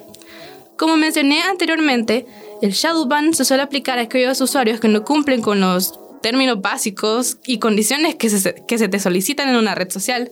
Como 0.78 0.98
mencioné 0.98 1.44
anteriormente, 1.44 2.26
el 2.62 2.72
shadowban 2.72 3.34
se 3.34 3.46
suele 3.46 3.64
aplicar 3.64 4.00
a 4.00 4.04
aquellos 4.04 4.42
usuarios 4.42 4.80
que 4.80 4.88
no 4.88 5.04
cumplen 5.04 5.42
con 5.42 5.60
los 5.60 6.00
términos 6.22 6.62
básicos 6.62 7.38
y 7.46 7.60
condiciones 7.60 8.16
que 8.16 8.30
se, 8.30 8.56
que 8.68 8.78
se 8.78 8.88
te 8.88 9.00
solicitan 9.00 9.50
en 9.50 9.56
una 9.56 9.76
red 9.76 9.92
social, 9.92 10.32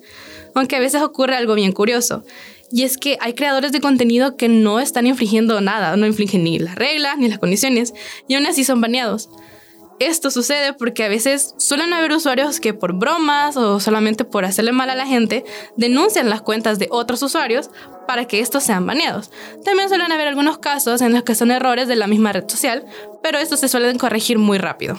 aunque 0.55 0.75
a 0.75 0.79
veces 0.79 1.01
ocurre 1.01 1.35
algo 1.35 1.53
bien 1.53 1.71
curioso, 1.71 2.23
y 2.71 2.83
es 2.83 2.97
que 2.97 3.17
hay 3.21 3.33
creadores 3.33 3.71
de 3.71 3.81
contenido 3.81 4.37
que 4.37 4.49
no 4.49 4.79
están 4.79 5.07
infringiendo 5.07 5.61
nada, 5.61 5.95
no 5.95 6.07
infringen 6.07 6.43
ni 6.43 6.59
las 6.59 6.75
reglas 6.75 7.17
ni 7.17 7.27
las 7.27 7.39
condiciones, 7.39 7.93
y 8.27 8.35
aún 8.35 8.45
así 8.47 8.63
son 8.63 8.81
baneados. 8.81 9.29
Esto 9.99 10.29
sucede 10.29 10.73
porque 10.73 11.05
a 11.05 11.09
veces 11.09 11.55
suelen 11.57 11.93
haber 11.93 12.11
usuarios 12.11 12.59
que 12.59 12.73
por 12.73 12.93
bromas 12.93 13.55
o 13.55 13.79
solamente 13.79 14.25
por 14.25 14.43
hacerle 14.43 14.73
mal 14.73 14.89
a 14.89 14.95
la 14.95 15.05
gente 15.05 15.45
denuncian 15.77 16.29
las 16.29 16.41
cuentas 16.41 16.79
de 16.79 16.89
otros 16.91 17.23
usuarios 17.23 17.69
para 18.05 18.25
que 18.25 18.41
estos 18.41 18.63
sean 18.63 18.85
baneados. 18.85 19.31
También 19.63 19.87
suelen 19.87 20.11
haber 20.11 20.27
algunos 20.27 20.57
casos 20.57 21.01
en 21.01 21.13
los 21.13 21.23
que 21.23 21.35
son 21.35 21.49
errores 21.49 21.87
de 21.87 21.95
la 21.95 22.07
misma 22.07 22.33
red 22.33 22.47
social, 22.47 22.85
pero 23.23 23.37
estos 23.37 23.61
se 23.61 23.69
suelen 23.69 23.97
corregir 23.97 24.37
muy 24.37 24.57
rápido. 24.57 24.97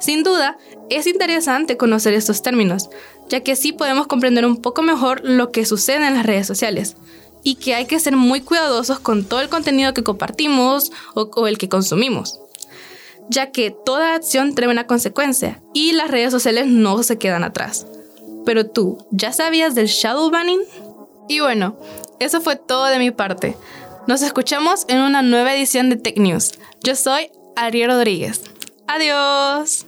Sin 0.00 0.22
duda, 0.22 0.58
es 0.90 1.06
interesante 1.06 1.76
conocer 1.76 2.14
estos 2.14 2.42
términos, 2.42 2.88
ya 3.28 3.40
que 3.40 3.52
así 3.52 3.72
podemos 3.72 4.06
comprender 4.06 4.46
un 4.46 4.56
poco 4.56 4.82
mejor 4.82 5.20
lo 5.24 5.50
que 5.50 5.66
sucede 5.66 6.06
en 6.06 6.14
las 6.14 6.26
redes 6.26 6.46
sociales 6.46 6.96
y 7.42 7.56
que 7.56 7.74
hay 7.74 7.86
que 7.86 8.00
ser 8.00 8.16
muy 8.16 8.40
cuidadosos 8.40 8.98
con 8.98 9.24
todo 9.24 9.40
el 9.40 9.48
contenido 9.48 9.94
que 9.94 10.02
compartimos 10.02 10.92
o, 11.14 11.46
el 11.46 11.58
que 11.58 11.68
consumimos, 11.68 12.40
ya 13.28 13.50
que 13.50 13.70
toda 13.70 14.14
acción 14.14 14.54
trae 14.54 14.68
una 14.68 14.86
consecuencia 14.86 15.62
y 15.74 15.92
las 15.92 16.10
redes 16.10 16.32
sociales 16.32 16.66
no 16.66 17.02
se 17.02 17.18
quedan 17.18 17.44
atrás. 17.44 17.86
Pero 18.44 18.66
tú, 18.66 18.98
¿ya 19.10 19.32
sabías 19.32 19.74
del 19.74 19.86
shadow 19.86 20.30
banning? 20.30 20.60
Y 21.28 21.40
bueno, 21.40 21.78
eso 22.20 22.40
fue 22.40 22.56
todo 22.56 22.86
de 22.86 22.98
mi 22.98 23.10
parte. 23.10 23.56
Nos 24.06 24.22
escuchamos 24.22 24.86
en 24.88 25.00
una 25.00 25.22
nueva 25.22 25.54
edición 25.54 25.90
de 25.90 25.96
Tech 25.96 26.16
News. 26.16 26.52
Yo 26.82 26.96
soy 26.96 27.30
Ariel 27.56 27.90
Rodríguez. 27.90 28.40
Adiós. 28.86 29.87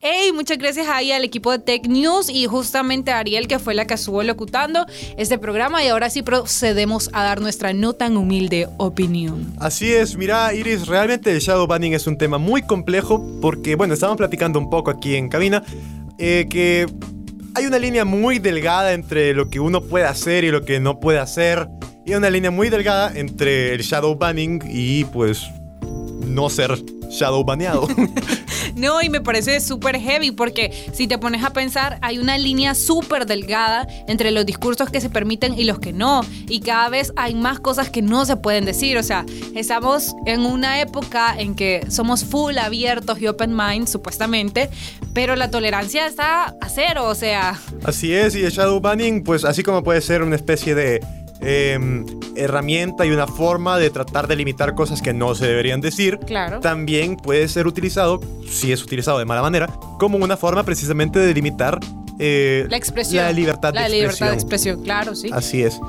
Hey, 0.00 0.30
muchas 0.32 0.58
gracias 0.58 0.86
ahí 0.86 1.10
al 1.10 1.24
equipo 1.24 1.50
de 1.50 1.58
Tech 1.58 1.88
News 1.88 2.30
y 2.30 2.46
justamente 2.46 3.10
a 3.10 3.18
Ariel 3.18 3.48
que 3.48 3.58
fue 3.58 3.74
la 3.74 3.84
que 3.84 3.94
estuvo 3.94 4.22
locutando 4.22 4.86
este 5.16 5.38
programa 5.38 5.82
y 5.82 5.88
ahora 5.88 6.08
sí 6.08 6.22
procedemos 6.22 7.10
a 7.12 7.24
dar 7.24 7.40
nuestra 7.40 7.72
no 7.72 7.94
tan 7.94 8.16
humilde 8.16 8.68
opinión. 8.76 9.52
Así 9.58 9.92
es, 9.92 10.16
mira 10.16 10.54
Iris, 10.54 10.86
realmente 10.86 11.32
el 11.32 11.40
shadow 11.40 11.66
banning 11.66 11.94
es 11.94 12.06
un 12.06 12.16
tema 12.16 12.38
muy 12.38 12.62
complejo 12.62 13.26
porque, 13.42 13.74
bueno, 13.74 13.92
estábamos 13.92 14.18
platicando 14.18 14.60
un 14.60 14.70
poco 14.70 14.92
aquí 14.92 15.16
en 15.16 15.28
cabina 15.28 15.64
eh, 16.16 16.46
que 16.48 16.86
hay 17.56 17.66
una 17.66 17.80
línea 17.80 18.04
muy 18.04 18.38
delgada 18.38 18.92
entre 18.92 19.34
lo 19.34 19.50
que 19.50 19.58
uno 19.58 19.80
puede 19.80 20.04
hacer 20.04 20.44
y 20.44 20.52
lo 20.52 20.64
que 20.64 20.78
no 20.78 21.00
puede 21.00 21.18
hacer 21.18 21.66
y 22.06 22.14
una 22.14 22.30
línea 22.30 22.52
muy 22.52 22.70
delgada 22.70 23.10
entre 23.16 23.74
el 23.74 23.82
shadow 23.82 24.14
banning 24.14 24.62
y 24.70 25.06
pues 25.06 25.48
no 26.28 26.48
ser 26.50 26.82
shadow 27.10 27.44
baneado. 27.44 27.88
No, 28.78 29.02
y 29.02 29.08
me 29.08 29.20
parece 29.20 29.60
súper 29.60 29.98
heavy 29.98 30.30
porque 30.30 30.72
si 30.92 31.06
te 31.08 31.18
pones 31.18 31.44
a 31.44 31.50
pensar, 31.52 31.98
hay 32.00 32.18
una 32.18 32.38
línea 32.38 32.74
súper 32.74 33.26
delgada 33.26 33.88
entre 34.06 34.30
los 34.30 34.46
discursos 34.46 34.90
que 34.90 35.00
se 35.00 35.10
permiten 35.10 35.58
y 35.58 35.64
los 35.64 35.78
que 35.78 35.92
no. 35.92 36.20
Y 36.48 36.60
cada 36.60 36.88
vez 36.88 37.12
hay 37.16 37.34
más 37.34 37.58
cosas 37.58 37.90
que 37.90 38.02
no 38.02 38.24
se 38.24 38.36
pueden 38.36 38.64
decir. 38.64 38.96
O 38.98 39.02
sea, 39.02 39.24
estamos 39.54 40.14
en 40.26 40.40
una 40.40 40.80
época 40.80 41.34
en 41.36 41.54
que 41.54 41.86
somos 41.88 42.24
full 42.24 42.56
abiertos 42.58 43.20
y 43.20 43.26
open 43.26 43.56
mind, 43.56 43.88
supuestamente, 43.88 44.70
pero 45.12 45.34
la 45.34 45.50
tolerancia 45.50 46.06
está 46.06 46.54
a 46.60 46.68
cero, 46.68 47.06
o 47.06 47.14
sea. 47.14 47.58
Así 47.82 48.14
es, 48.14 48.36
y 48.36 48.44
el 48.44 48.52
shadow 48.52 48.80
banning, 48.80 49.24
pues 49.24 49.44
así 49.44 49.62
como 49.62 49.82
puede 49.82 50.00
ser 50.00 50.22
una 50.22 50.36
especie 50.36 50.74
de 50.74 51.00
Em, 51.40 52.04
herramienta 52.34 53.06
y 53.06 53.10
una 53.10 53.28
forma 53.28 53.78
de 53.78 53.90
tratar 53.90 54.26
de 54.26 54.34
limitar 54.34 54.74
cosas 54.74 55.02
que 55.02 55.12
no 55.12 55.36
se 55.36 55.46
deberían 55.46 55.80
decir, 55.80 56.18
claro. 56.18 56.58
también 56.60 57.16
puede 57.16 57.46
ser 57.48 57.66
utilizado, 57.68 58.20
si 58.48 58.72
es 58.72 58.82
utilizado 58.82 59.18
de 59.18 59.24
mala 59.24 59.42
manera, 59.42 59.68
como 59.98 60.18
una 60.18 60.36
forma 60.36 60.64
precisamente 60.64 61.20
de 61.20 61.32
limitar 61.32 61.78
eh, 62.18 62.66
la 62.68 62.76
expresión. 62.76 63.24
La 63.24 63.32
libertad 63.32 63.72
de 63.72 63.78
expresión. 63.78 63.90
La 63.90 64.04
libertad 64.04 64.28
de 64.30 64.34
expresión, 64.34 64.82
claro, 64.82 65.14
sí. 65.14 65.30
Así 65.32 65.62
es. 65.62 65.80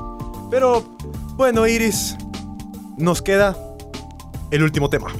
Pero, 0.50 0.84
bueno, 1.36 1.66
Iris, 1.66 2.16
nos 2.96 3.20
queda 3.20 3.56
el 4.50 4.62
último 4.62 4.88
tema. 4.88 5.12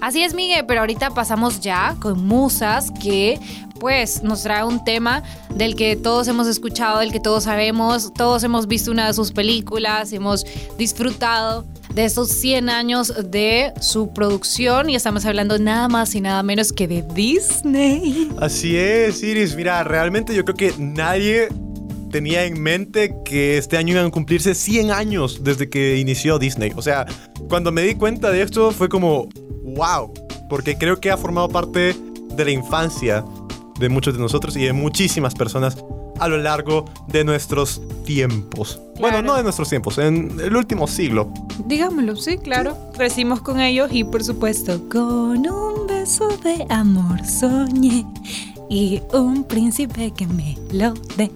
Así 0.00 0.22
es, 0.22 0.34
Miguel, 0.34 0.64
pero 0.66 0.80
ahorita 0.80 1.10
pasamos 1.10 1.60
ya 1.60 1.96
con 2.00 2.26
musas 2.26 2.90
que 3.02 3.38
pues 3.78 4.22
nos 4.22 4.42
trae 4.42 4.64
un 4.64 4.84
tema 4.84 5.22
del 5.54 5.76
que 5.76 5.96
todos 5.96 6.28
hemos 6.28 6.46
escuchado, 6.46 7.00
del 7.00 7.12
que 7.12 7.20
todos 7.20 7.44
sabemos, 7.44 8.12
todos 8.14 8.42
hemos 8.44 8.66
visto 8.66 8.90
una 8.90 9.06
de 9.06 9.14
sus 9.14 9.32
películas, 9.32 10.12
hemos 10.12 10.44
disfrutado 10.78 11.64
de 11.94 12.04
esos 12.04 12.28
100 12.28 12.68
años 12.68 13.12
de 13.30 13.72
su 13.80 14.12
producción 14.12 14.90
y 14.90 14.96
estamos 14.96 15.24
hablando 15.24 15.58
nada 15.58 15.88
más 15.88 16.14
y 16.14 16.20
nada 16.20 16.42
menos 16.42 16.72
que 16.72 16.86
de 16.86 17.02
Disney. 17.14 18.30
Así 18.38 18.76
es, 18.76 19.22
Iris. 19.22 19.56
Mira, 19.56 19.82
realmente 19.82 20.34
yo 20.34 20.44
creo 20.44 20.56
que 20.56 20.74
nadie 20.78 21.48
tenía 22.10 22.44
en 22.44 22.60
mente 22.60 23.14
que 23.24 23.58
este 23.58 23.76
año 23.76 23.92
iban 23.92 24.06
a 24.06 24.10
cumplirse 24.10 24.54
100 24.54 24.90
años 24.90 25.42
desde 25.42 25.68
que 25.68 25.96
inició 25.96 26.38
Disney. 26.38 26.72
O 26.76 26.82
sea, 26.82 27.06
cuando 27.48 27.72
me 27.72 27.82
di 27.82 27.94
cuenta 27.94 28.30
de 28.30 28.42
esto 28.42 28.70
fue 28.72 28.88
como, 28.88 29.28
wow, 29.64 30.12
porque 30.48 30.76
creo 30.76 31.00
que 31.00 31.10
ha 31.10 31.16
formado 31.16 31.48
parte 31.48 31.94
de 32.34 32.44
la 32.44 32.50
infancia 32.50 33.24
de 33.78 33.88
muchos 33.88 34.14
de 34.14 34.20
nosotros 34.20 34.56
y 34.56 34.64
de 34.64 34.72
muchísimas 34.72 35.34
personas 35.34 35.76
a 36.18 36.28
lo 36.28 36.38
largo 36.38 36.84
de 37.08 37.24
nuestros 37.24 37.82
tiempos. 38.04 38.80
Bueno, 38.98 39.22
no 39.22 39.36
de 39.36 39.42
nuestros 39.42 39.68
tiempos, 39.68 39.98
en 39.98 40.38
el 40.40 40.56
último 40.56 40.86
siglo. 40.86 41.32
Digámoslo, 41.66 42.16
sí, 42.16 42.38
claro. 42.38 42.76
Crecimos 42.96 43.40
con 43.40 43.60
ellos 43.60 43.90
y 43.92 44.04
por 44.04 44.24
supuesto 44.24 44.88
con 44.88 45.46
un 45.46 45.86
beso 45.86 46.28
de 46.38 46.66
amor 46.70 47.24
soñé 47.24 48.06
y 48.70 49.02
un 49.12 49.44
príncipe 49.44 50.12
que 50.12 50.26
me 50.26 50.56
lo 50.72 50.94
dé. 51.16 51.30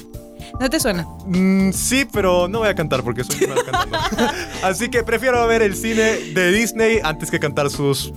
¿No 0.58 0.68
te 0.68 0.80
suena? 0.80 1.06
Mm, 1.26 1.70
sí, 1.72 2.06
pero 2.10 2.48
no 2.48 2.60
voy 2.60 2.68
a 2.68 2.74
cantar 2.74 3.02
porque 3.02 3.24
soy 3.24 3.46
cantando. 3.46 3.98
Así 4.62 4.88
que 4.88 5.02
prefiero 5.02 5.46
ver 5.46 5.62
el 5.62 5.76
cine 5.76 6.02
de 6.34 6.52
Disney 6.52 6.98
antes 7.02 7.30
que 7.30 7.38
cantar 7.38 7.70
sus 7.70 8.12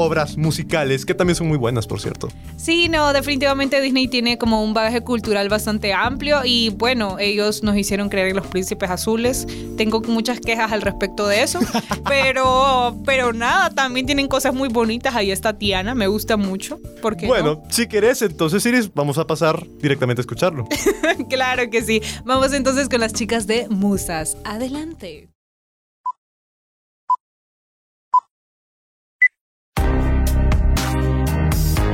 obras 0.00 0.36
musicales, 0.36 1.04
que 1.04 1.14
también 1.14 1.36
son 1.36 1.48
muy 1.48 1.58
buenas, 1.58 1.86
por 1.86 2.00
cierto. 2.00 2.28
Sí, 2.56 2.88
no, 2.88 3.12
definitivamente 3.12 3.80
Disney 3.80 4.08
tiene 4.08 4.38
como 4.38 4.64
un 4.64 4.74
bagaje 4.74 5.02
cultural 5.02 5.48
bastante 5.48 5.92
amplio 5.92 6.40
y 6.44 6.70
bueno, 6.70 7.18
ellos 7.18 7.62
nos 7.62 7.76
hicieron 7.76 8.08
creer 8.08 8.28
en 8.28 8.36
los 8.36 8.46
príncipes 8.46 8.90
azules. 8.90 9.46
Tengo 9.76 10.00
muchas 10.00 10.40
quejas 10.40 10.72
al 10.72 10.82
respecto 10.82 11.26
de 11.26 11.42
eso, 11.42 11.60
pero, 12.08 12.96
pero 13.04 13.32
nada, 13.32 13.70
también 13.70 14.06
tienen 14.06 14.28
cosas 14.28 14.54
muy 14.54 14.68
bonitas. 14.68 15.14
Ahí 15.14 15.30
está 15.30 15.56
Tiana, 15.56 15.94
me 15.94 16.06
gusta 16.06 16.36
mucho. 16.36 16.78
porque 17.02 17.26
bueno, 17.26 17.62
si 17.70 17.86
querés, 17.86 18.22
entonces 18.22 18.64
Iris, 18.66 18.92
vamos 18.94 19.18
a 19.18 19.26
pasar 19.26 19.66
directamente 19.80 20.20
a 20.20 20.22
escucharlo. 20.22 20.66
claro 21.28 21.70
que 21.70 21.82
sí. 21.82 22.02
Vamos 22.24 22.52
entonces 22.52 22.88
con 22.88 23.00
las 23.00 23.12
chicas 23.12 23.46
de 23.46 23.68
Musas. 23.68 24.36
Adelante. 24.44 25.28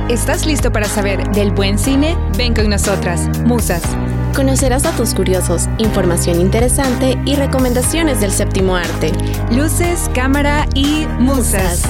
¿Estás 0.09 0.45
listo 0.45 0.71
para 0.71 0.87
saber 0.87 1.31
del 1.31 1.51
buen 1.51 1.77
cine? 1.77 2.15
Ven 2.37 2.53
con 2.53 2.69
nosotras, 2.69 3.27
Musas. 3.43 3.81
Conocerás 4.33 4.83
datos 4.83 5.13
curiosos, 5.13 5.67
información 5.79 6.39
interesante 6.39 7.17
y 7.25 7.35
recomendaciones 7.35 8.21
del 8.21 8.31
séptimo 8.31 8.77
arte. 8.77 9.11
Luces, 9.51 10.09
cámara 10.13 10.65
y 10.73 11.05
musas. 11.19 11.83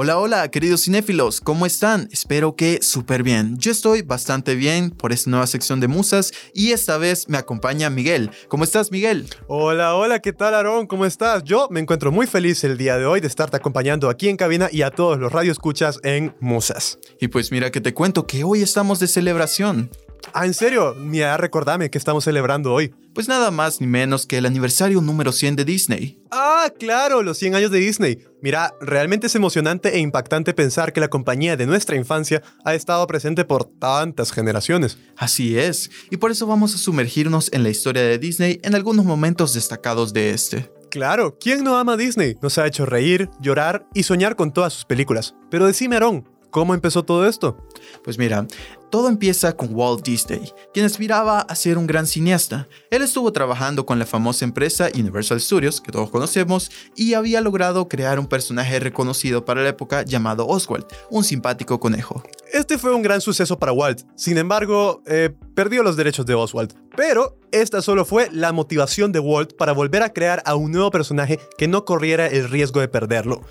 Hola, 0.00 0.16
hola, 0.16 0.48
queridos 0.48 0.84
cinéfilos, 0.84 1.40
¿cómo 1.40 1.66
están? 1.66 2.08
Espero 2.12 2.54
que 2.54 2.78
súper 2.82 3.24
bien. 3.24 3.58
Yo 3.58 3.72
estoy 3.72 4.02
bastante 4.02 4.54
bien 4.54 4.90
por 4.90 5.10
esta 5.10 5.28
nueva 5.28 5.48
sección 5.48 5.80
de 5.80 5.88
musas 5.88 6.32
y 6.54 6.70
esta 6.70 6.98
vez 6.98 7.28
me 7.28 7.36
acompaña 7.36 7.90
Miguel. 7.90 8.30
¿Cómo 8.46 8.62
estás, 8.62 8.92
Miguel? 8.92 9.28
Hola, 9.48 9.96
hola, 9.96 10.20
¿qué 10.20 10.32
tal, 10.32 10.54
Aarón? 10.54 10.86
¿Cómo 10.86 11.04
estás? 11.04 11.42
Yo 11.42 11.66
me 11.72 11.80
encuentro 11.80 12.12
muy 12.12 12.28
feliz 12.28 12.62
el 12.62 12.78
día 12.78 12.96
de 12.96 13.06
hoy 13.06 13.20
de 13.20 13.26
estarte 13.26 13.56
acompañando 13.56 14.08
aquí 14.08 14.28
en 14.28 14.36
cabina 14.36 14.68
y 14.70 14.82
a 14.82 14.92
todos 14.92 15.18
los 15.18 15.32
radioescuchas 15.32 15.98
en 16.04 16.32
Musas. 16.38 17.00
Y 17.20 17.26
pues 17.26 17.50
mira 17.50 17.72
que 17.72 17.80
te 17.80 17.92
cuento 17.92 18.24
que 18.24 18.44
hoy 18.44 18.62
estamos 18.62 19.00
de 19.00 19.08
celebración. 19.08 19.90
Ah, 20.32 20.46
¿en 20.46 20.54
serio? 20.54 20.94
Mira, 20.94 21.36
recordame 21.36 21.90
que 21.90 21.98
estamos 21.98 22.24
celebrando 22.24 22.72
hoy. 22.72 22.94
Pues 23.14 23.28
nada 23.28 23.50
más 23.50 23.80
ni 23.80 23.86
menos 23.86 24.26
que 24.26 24.38
el 24.38 24.46
aniversario 24.46 25.00
número 25.00 25.32
100 25.32 25.56
de 25.56 25.64
Disney. 25.64 26.22
Ah, 26.30 26.72
claro, 26.78 27.22
los 27.22 27.38
100 27.38 27.54
años 27.54 27.70
de 27.70 27.78
Disney. 27.78 28.18
Mira, 28.42 28.74
realmente 28.80 29.26
es 29.26 29.34
emocionante 29.34 29.94
e 29.96 29.98
impactante 29.98 30.54
pensar 30.54 30.92
que 30.92 31.00
la 31.00 31.08
compañía 31.08 31.56
de 31.56 31.66
nuestra 31.66 31.96
infancia 31.96 32.42
ha 32.64 32.74
estado 32.74 33.06
presente 33.06 33.44
por 33.44 33.64
tantas 33.64 34.30
generaciones. 34.30 34.98
Así 35.16 35.58
es, 35.58 35.90
y 36.10 36.18
por 36.18 36.30
eso 36.30 36.46
vamos 36.46 36.74
a 36.74 36.78
sumergirnos 36.78 37.50
en 37.52 37.62
la 37.62 37.70
historia 37.70 38.02
de 38.02 38.18
Disney 38.18 38.60
en 38.62 38.74
algunos 38.74 39.04
momentos 39.04 39.54
destacados 39.54 40.12
de 40.12 40.30
este. 40.30 40.70
Claro, 40.90 41.36
¿quién 41.38 41.64
no 41.64 41.76
ama 41.76 41.94
a 41.94 41.96
Disney? 41.96 42.36
Nos 42.40 42.56
ha 42.58 42.66
hecho 42.66 42.86
reír, 42.86 43.28
llorar 43.40 43.86
y 43.94 44.04
soñar 44.04 44.36
con 44.36 44.52
todas 44.52 44.72
sus 44.72 44.84
películas. 44.84 45.34
Pero 45.50 45.66
decime, 45.66 45.96
Aarón, 45.96 46.24
¿Cómo 46.50 46.74
empezó 46.74 47.04
todo 47.04 47.26
esto? 47.26 47.58
Pues 48.02 48.18
mira, 48.18 48.46
todo 48.90 49.08
empieza 49.08 49.54
con 49.54 49.74
Walt 49.74 50.02
Disney, 50.02 50.50
quien 50.72 50.86
aspiraba 50.86 51.40
a 51.40 51.54
ser 51.54 51.76
un 51.76 51.86
gran 51.86 52.06
cineasta. 52.06 52.68
Él 52.90 53.02
estuvo 53.02 53.32
trabajando 53.32 53.84
con 53.84 53.98
la 53.98 54.06
famosa 54.06 54.46
empresa 54.46 54.88
Universal 54.94 55.40
Studios, 55.40 55.80
que 55.80 55.92
todos 55.92 56.08
conocemos, 56.08 56.70
y 56.96 57.12
había 57.12 57.42
logrado 57.42 57.88
crear 57.88 58.18
un 58.18 58.26
personaje 58.26 58.80
reconocido 58.80 59.44
para 59.44 59.62
la 59.62 59.68
época 59.68 60.02
llamado 60.04 60.46
Oswald, 60.46 60.86
un 61.10 61.22
simpático 61.22 61.78
conejo. 61.78 62.22
Este 62.52 62.78
fue 62.78 62.94
un 62.94 63.02
gran 63.02 63.20
suceso 63.20 63.58
para 63.58 63.72
Walt, 63.72 64.00
sin 64.16 64.38
embargo, 64.38 65.02
eh, 65.06 65.30
perdió 65.54 65.82
los 65.82 65.96
derechos 65.96 66.24
de 66.24 66.34
Oswald. 66.34 66.74
Pero 66.96 67.38
esta 67.52 67.82
solo 67.82 68.04
fue 68.04 68.30
la 68.32 68.52
motivación 68.52 69.12
de 69.12 69.20
Walt 69.20 69.54
para 69.56 69.72
volver 69.72 70.02
a 70.02 70.12
crear 70.12 70.42
a 70.46 70.54
un 70.54 70.72
nuevo 70.72 70.90
personaje 70.90 71.38
que 71.58 71.68
no 71.68 71.84
corriera 71.84 72.26
el 72.26 72.48
riesgo 72.48 72.80
de 72.80 72.88
perderlo. 72.88 73.42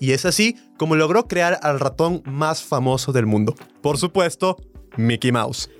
Y 0.00 0.12
es 0.12 0.24
así 0.24 0.56
como 0.76 0.96
logró 0.96 1.26
crear 1.26 1.58
al 1.62 1.80
ratón 1.80 2.22
más 2.24 2.62
famoso 2.62 3.12
del 3.12 3.26
mundo. 3.26 3.54
Por 3.82 3.98
supuesto, 3.98 4.56
Mickey 4.96 5.32
Mouse. 5.32 5.70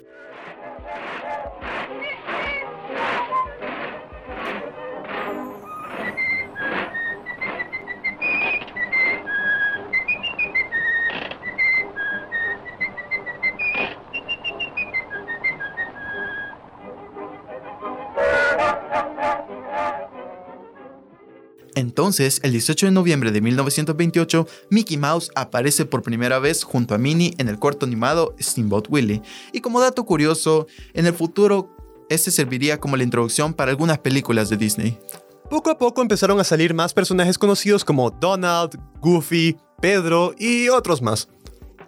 Entonces, 21.78 22.40
el 22.42 22.50
18 22.50 22.86
de 22.86 22.92
noviembre 22.92 23.30
de 23.30 23.40
1928, 23.40 24.48
Mickey 24.68 24.96
Mouse 24.96 25.30
aparece 25.36 25.84
por 25.84 26.02
primera 26.02 26.40
vez 26.40 26.64
junto 26.64 26.92
a 26.92 26.98
Minnie 26.98 27.36
en 27.38 27.46
el 27.46 27.60
corto 27.60 27.86
animado 27.86 28.34
Steamboat 28.40 28.88
Willie. 28.90 29.22
Y 29.52 29.60
como 29.60 29.80
dato 29.80 30.04
curioso, 30.04 30.66
en 30.92 31.06
el 31.06 31.14
futuro, 31.14 31.70
este 32.08 32.32
serviría 32.32 32.80
como 32.80 32.96
la 32.96 33.04
introducción 33.04 33.54
para 33.54 33.70
algunas 33.70 33.98
películas 33.98 34.48
de 34.48 34.56
Disney. 34.56 34.98
Poco 35.48 35.70
a 35.70 35.78
poco 35.78 36.02
empezaron 36.02 36.40
a 36.40 36.44
salir 36.44 36.74
más 36.74 36.92
personajes 36.92 37.38
conocidos 37.38 37.84
como 37.84 38.10
Donald, 38.10 38.76
Goofy, 39.00 39.56
Pedro 39.80 40.34
y 40.36 40.68
otros 40.70 41.00
más. 41.00 41.28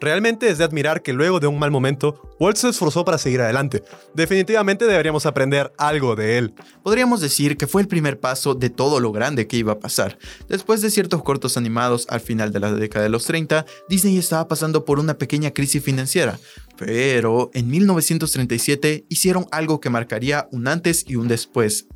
Realmente 0.00 0.48
es 0.48 0.58
de 0.58 0.64
admirar 0.64 1.02
que 1.02 1.12
luego 1.12 1.40
de 1.40 1.46
un 1.46 1.58
mal 1.58 1.70
momento, 1.70 2.34
Walt 2.38 2.56
se 2.56 2.68
esforzó 2.68 3.04
para 3.04 3.18
seguir 3.18 3.40
adelante. 3.40 3.82
Definitivamente 4.14 4.86
deberíamos 4.86 5.26
aprender 5.26 5.72
algo 5.76 6.16
de 6.16 6.38
él. 6.38 6.54
Podríamos 6.82 7.20
decir 7.20 7.56
que 7.56 7.66
fue 7.66 7.82
el 7.82 7.88
primer 7.88 8.18
paso 8.18 8.54
de 8.54 8.70
todo 8.70 8.98
lo 8.98 9.12
grande 9.12 9.46
que 9.46 9.58
iba 9.58 9.72
a 9.72 9.78
pasar. 9.78 10.18
Después 10.48 10.80
de 10.80 10.90
ciertos 10.90 11.22
cortos 11.22 11.56
animados 11.56 12.06
al 12.08 12.20
final 12.20 12.52
de 12.52 12.60
la 12.60 12.72
década 12.72 13.04
de 13.04 13.10
los 13.10 13.24
30, 13.24 13.66
Disney 13.88 14.16
estaba 14.16 14.48
pasando 14.48 14.84
por 14.84 14.98
una 14.98 15.18
pequeña 15.18 15.50
crisis 15.50 15.82
financiera. 15.82 16.38
Pero 16.78 17.50
en 17.52 17.68
1937 17.68 19.04
hicieron 19.08 19.46
algo 19.50 19.80
que 19.80 19.90
marcaría 19.90 20.48
un 20.50 20.66
antes 20.66 21.04
y 21.06 21.16
un 21.16 21.28
después 21.28 21.86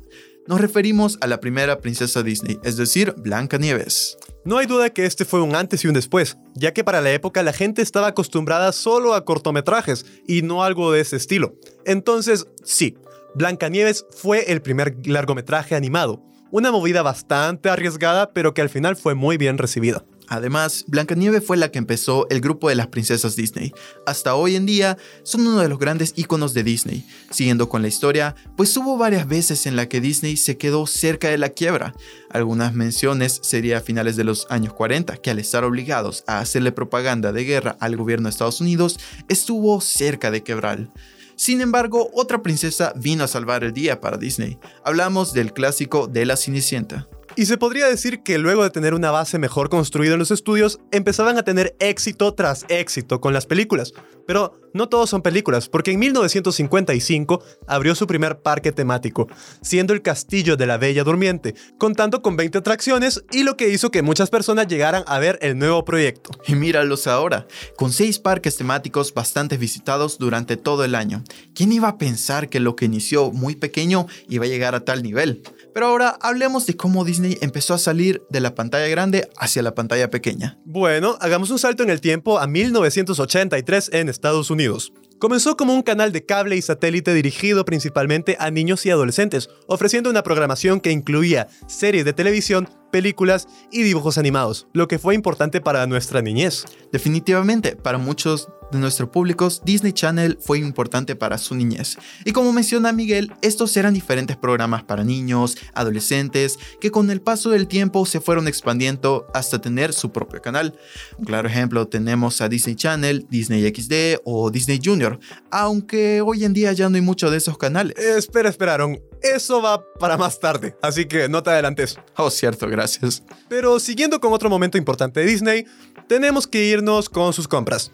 nos 0.47 0.61
referimos 0.61 1.17
a 1.21 1.27
la 1.27 1.39
primera 1.39 1.79
princesa 1.79 2.21
Disney, 2.21 2.59
es 2.63 2.77
decir, 2.77 3.15
Blancanieves. 3.17 4.17
No 4.45 4.59
hay 4.59 4.67
duda 4.67 4.91
que 4.91 5.07
este 5.07 5.25
fue 5.25 5.41
un 5.41 5.55
antes 5.55 5.83
y 5.83 5.87
un 5.87 5.95
después, 5.95 6.37
ya 6.53 6.71
que 6.71 6.83
para 6.83 7.01
la 7.01 7.11
época 7.11 7.41
la 7.41 7.51
gente 7.51 7.81
estaba 7.81 8.05
acostumbrada 8.05 8.71
solo 8.73 9.15
a 9.15 9.25
cortometrajes 9.25 10.05
y 10.27 10.43
no 10.43 10.63
algo 10.63 10.91
de 10.91 11.01
ese 11.01 11.15
estilo. 11.15 11.55
Entonces, 11.83 12.45
sí, 12.63 12.95
Blancanieves 13.33 14.05
fue 14.11 14.51
el 14.51 14.61
primer 14.61 14.97
largometraje 15.07 15.73
animado, 15.73 16.21
una 16.51 16.71
movida 16.71 17.01
bastante 17.01 17.69
arriesgada, 17.69 18.33
pero 18.33 18.53
que 18.53 18.61
al 18.61 18.69
final 18.69 18.95
fue 18.95 19.15
muy 19.15 19.37
bien 19.37 19.57
recibida. 19.57 20.05
Además, 20.27 20.85
Blancanieves 20.87 21.43
fue 21.43 21.57
la 21.57 21.71
que 21.71 21.77
empezó 21.77 22.27
el 22.29 22.41
grupo 22.41 22.69
de 22.69 22.75
las 22.75 22.87
princesas 22.87 23.35
Disney. 23.35 23.73
Hasta 24.05 24.35
hoy 24.35 24.55
en 24.55 24.65
día 24.65 24.97
son 25.23 25.47
uno 25.47 25.59
de 25.59 25.69
los 25.69 25.79
grandes 25.79 26.13
iconos 26.15 26.53
de 26.53 26.63
Disney. 26.63 27.05
Siguiendo 27.31 27.69
con 27.69 27.81
la 27.81 27.87
historia, 27.87 28.35
pues 28.55 28.75
hubo 28.77 28.97
varias 28.97 29.27
veces 29.27 29.65
en 29.65 29.75
la 29.75 29.87
que 29.87 30.01
Disney 30.01 30.37
se 30.37 30.57
quedó 30.57 30.87
cerca 30.87 31.29
de 31.29 31.37
la 31.37 31.49
quiebra. 31.49 31.93
Algunas 32.29 32.73
menciones 32.73 33.39
sería 33.43 33.77
a 33.77 33.81
finales 33.81 34.15
de 34.15 34.23
los 34.23 34.47
años 34.49 34.73
40, 34.73 35.17
que 35.17 35.31
al 35.31 35.39
estar 35.39 35.63
obligados 35.63 36.23
a 36.27 36.39
hacerle 36.39 36.71
propaganda 36.71 37.31
de 37.31 37.43
guerra 37.43 37.77
al 37.79 37.95
gobierno 37.97 38.27
de 38.27 38.31
Estados 38.31 38.61
Unidos, 38.61 38.99
estuvo 39.27 39.79
cerca 39.81 40.31
de 40.31 40.43
quebrar. 40.43 40.89
Sin 41.37 41.59
embargo, 41.59 42.09
otra 42.13 42.41
princesa 42.41 42.93
vino 42.95 43.23
a 43.25 43.27
salvar 43.27 43.63
el 43.65 43.73
día 43.73 43.99
para 43.99 44.17
Disney. 44.17 44.57
Hablamos 44.85 45.33
del 45.33 45.51
clásico 45.51 46.07
de 46.07 46.25
la 46.25 46.37
Cenicienta. 46.37 47.07
Y 47.37 47.47
se 47.47 47.57
podría 47.57 47.87
decir 47.87 48.23
que 48.23 48.37
luego 48.37 48.63
de 48.63 48.69
tener 48.69 48.93
una 48.93 49.11
base 49.11 49.39
mejor 49.39 49.69
construida 49.69 50.13
en 50.13 50.19
los 50.19 50.31
estudios, 50.31 50.79
empezaban 50.91 51.37
a 51.37 51.43
tener 51.43 51.75
éxito 51.79 52.33
tras 52.33 52.65
éxito 52.69 53.19
con 53.19 53.33
las 53.33 53.45
películas. 53.45 53.93
Pero 54.25 54.61
no 54.73 54.89
todos 54.89 55.09
son 55.09 55.21
películas, 55.21 55.69
porque 55.69 55.91
en 55.91 55.99
1955 55.99 57.43
abrió 57.67 57.93
su 57.93 58.07
primer 58.07 58.39
parque 58.39 58.71
temático, 58.71 59.27
siendo 59.61 59.93
el 59.93 60.01
Castillo 60.01 60.57
de 60.57 60.65
la 60.65 60.77
Bella 60.77 61.03
Durmiente, 61.03 61.55
contando 61.77 62.21
con 62.21 62.35
20 62.35 62.57
atracciones 62.57 63.23
y 63.31 63.43
lo 63.43 63.57
que 63.57 63.69
hizo 63.69 63.91
que 63.91 64.01
muchas 64.01 64.29
personas 64.29 64.67
llegaran 64.67 65.03
a 65.07 65.19
ver 65.19 65.37
el 65.41 65.57
nuevo 65.57 65.85
proyecto. 65.85 66.31
Y 66.47 66.55
míralos 66.55 67.07
ahora, 67.07 67.47
con 67.77 67.91
6 67.91 68.19
parques 68.19 68.57
temáticos 68.57 69.13
bastante 69.13 69.57
visitados 69.57 70.17
durante 70.17 70.57
todo 70.57 70.83
el 70.83 70.95
año. 70.95 71.23
¿Quién 71.53 71.71
iba 71.71 71.89
a 71.89 71.97
pensar 71.97 72.49
que 72.49 72.59
lo 72.59 72.75
que 72.75 72.85
inició 72.85 73.31
muy 73.31 73.55
pequeño 73.55 74.07
iba 74.29 74.45
a 74.45 74.49
llegar 74.49 74.75
a 74.75 74.85
tal 74.85 75.03
nivel? 75.03 75.43
Pero 75.75 75.87
ahora 75.87 76.17
hablemos 76.21 76.65
de 76.65 76.77
cómo 76.77 77.03
Disney 77.03 77.37
empezó 77.41 77.73
a 77.73 77.77
salir 77.77 78.23
de 78.29 78.39
la 78.39 78.55
pantalla 78.55 78.87
grande 78.87 79.29
hacia 79.35 79.61
la 79.61 79.75
pantalla 79.75 80.09
pequeña. 80.09 80.57
Bueno, 80.63 81.17
hagamos 81.19 81.49
un 81.49 81.59
salto 81.59 81.83
en 81.83 81.89
el 81.89 81.99
tiempo 81.99 82.39
a 82.39 82.47
1983 82.47 83.89
en 83.91 84.07
Estados 84.07 84.49
Unidos. 84.49 84.93
Comenzó 85.19 85.57
como 85.57 85.73
un 85.73 85.81
canal 85.81 86.13
de 86.13 86.25
cable 86.25 86.55
y 86.55 86.61
satélite 86.61 87.13
dirigido 87.13 87.65
principalmente 87.65 88.37
a 88.39 88.51
niños 88.51 88.85
y 88.85 88.89
adolescentes, 88.89 89.49
ofreciendo 89.67 90.09
una 90.09 90.23
programación 90.23 90.79
que 90.79 90.91
incluía 90.91 91.49
series 91.67 92.05
de 92.05 92.13
televisión, 92.13 92.69
películas 92.89 93.49
y 93.69 93.83
dibujos 93.83 94.17
animados, 94.17 94.67
lo 94.71 94.87
que 94.87 94.97
fue 94.97 95.13
importante 95.13 95.59
para 95.59 95.85
nuestra 95.87 96.21
niñez. 96.21 96.63
Definitivamente, 96.93 97.75
para 97.75 97.97
muchos 97.97 98.47
de 98.71 98.79
nuestros 98.79 99.09
públicos, 99.09 99.61
Disney 99.63 99.93
Channel 99.93 100.37
fue 100.41 100.59
importante 100.59 101.15
para 101.15 101.37
su 101.37 101.55
niñez. 101.55 101.97
Y 102.23 102.31
como 102.31 102.51
menciona 102.53 102.91
Miguel, 102.91 103.33
estos 103.41 103.75
eran 103.77 103.93
diferentes 103.93 104.37
programas 104.37 104.83
para 104.83 105.03
niños, 105.03 105.57
adolescentes, 105.73 106.57
que 106.79 106.91
con 106.91 107.09
el 107.11 107.21
paso 107.21 107.49
del 107.49 107.67
tiempo 107.67 108.05
se 108.05 108.21
fueron 108.21 108.47
expandiendo 108.47 109.27
hasta 109.33 109.59
tener 109.59 109.93
su 109.93 110.11
propio 110.11 110.41
canal. 110.41 110.77
Un 111.17 111.25
claro 111.25 111.47
ejemplo 111.47 111.87
tenemos 111.87 112.41
a 112.41 112.49
Disney 112.49 112.75
Channel, 112.75 113.25
Disney 113.29 113.67
XD 113.73 114.21
o 114.23 114.51
Disney 114.51 114.79
Junior, 114.83 115.19
aunque 115.51 116.21
hoy 116.21 116.43
en 116.43 116.53
día 116.53 116.73
ya 116.73 116.89
no 116.89 116.95
hay 116.95 117.01
mucho 117.01 117.29
de 117.29 117.37
esos 117.37 117.57
canales. 117.57 117.97
espera, 117.97 118.49
esperaron. 118.49 118.99
Eso 119.21 119.61
va 119.61 119.83
para 119.99 120.17
más 120.17 120.39
tarde, 120.39 120.75
así 120.81 121.05
que 121.05 121.27
no 121.27 121.41
te 121.41 121.49
adelantes. 121.49 121.97
Oh, 122.15 122.29
cierto, 122.29 122.67
gracias. 122.67 123.23
Pero 123.49 123.79
siguiendo 123.79 124.19
con 124.19 124.33
otro 124.33 124.49
momento 124.49 124.77
importante 124.77 125.21
de 125.21 125.25
Disney, 125.25 125.65
tenemos 126.07 126.45
que 126.45 126.65
irnos 126.65 127.09
con 127.09 127.33
sus 127.33 127.47
compras. 127.47 127.91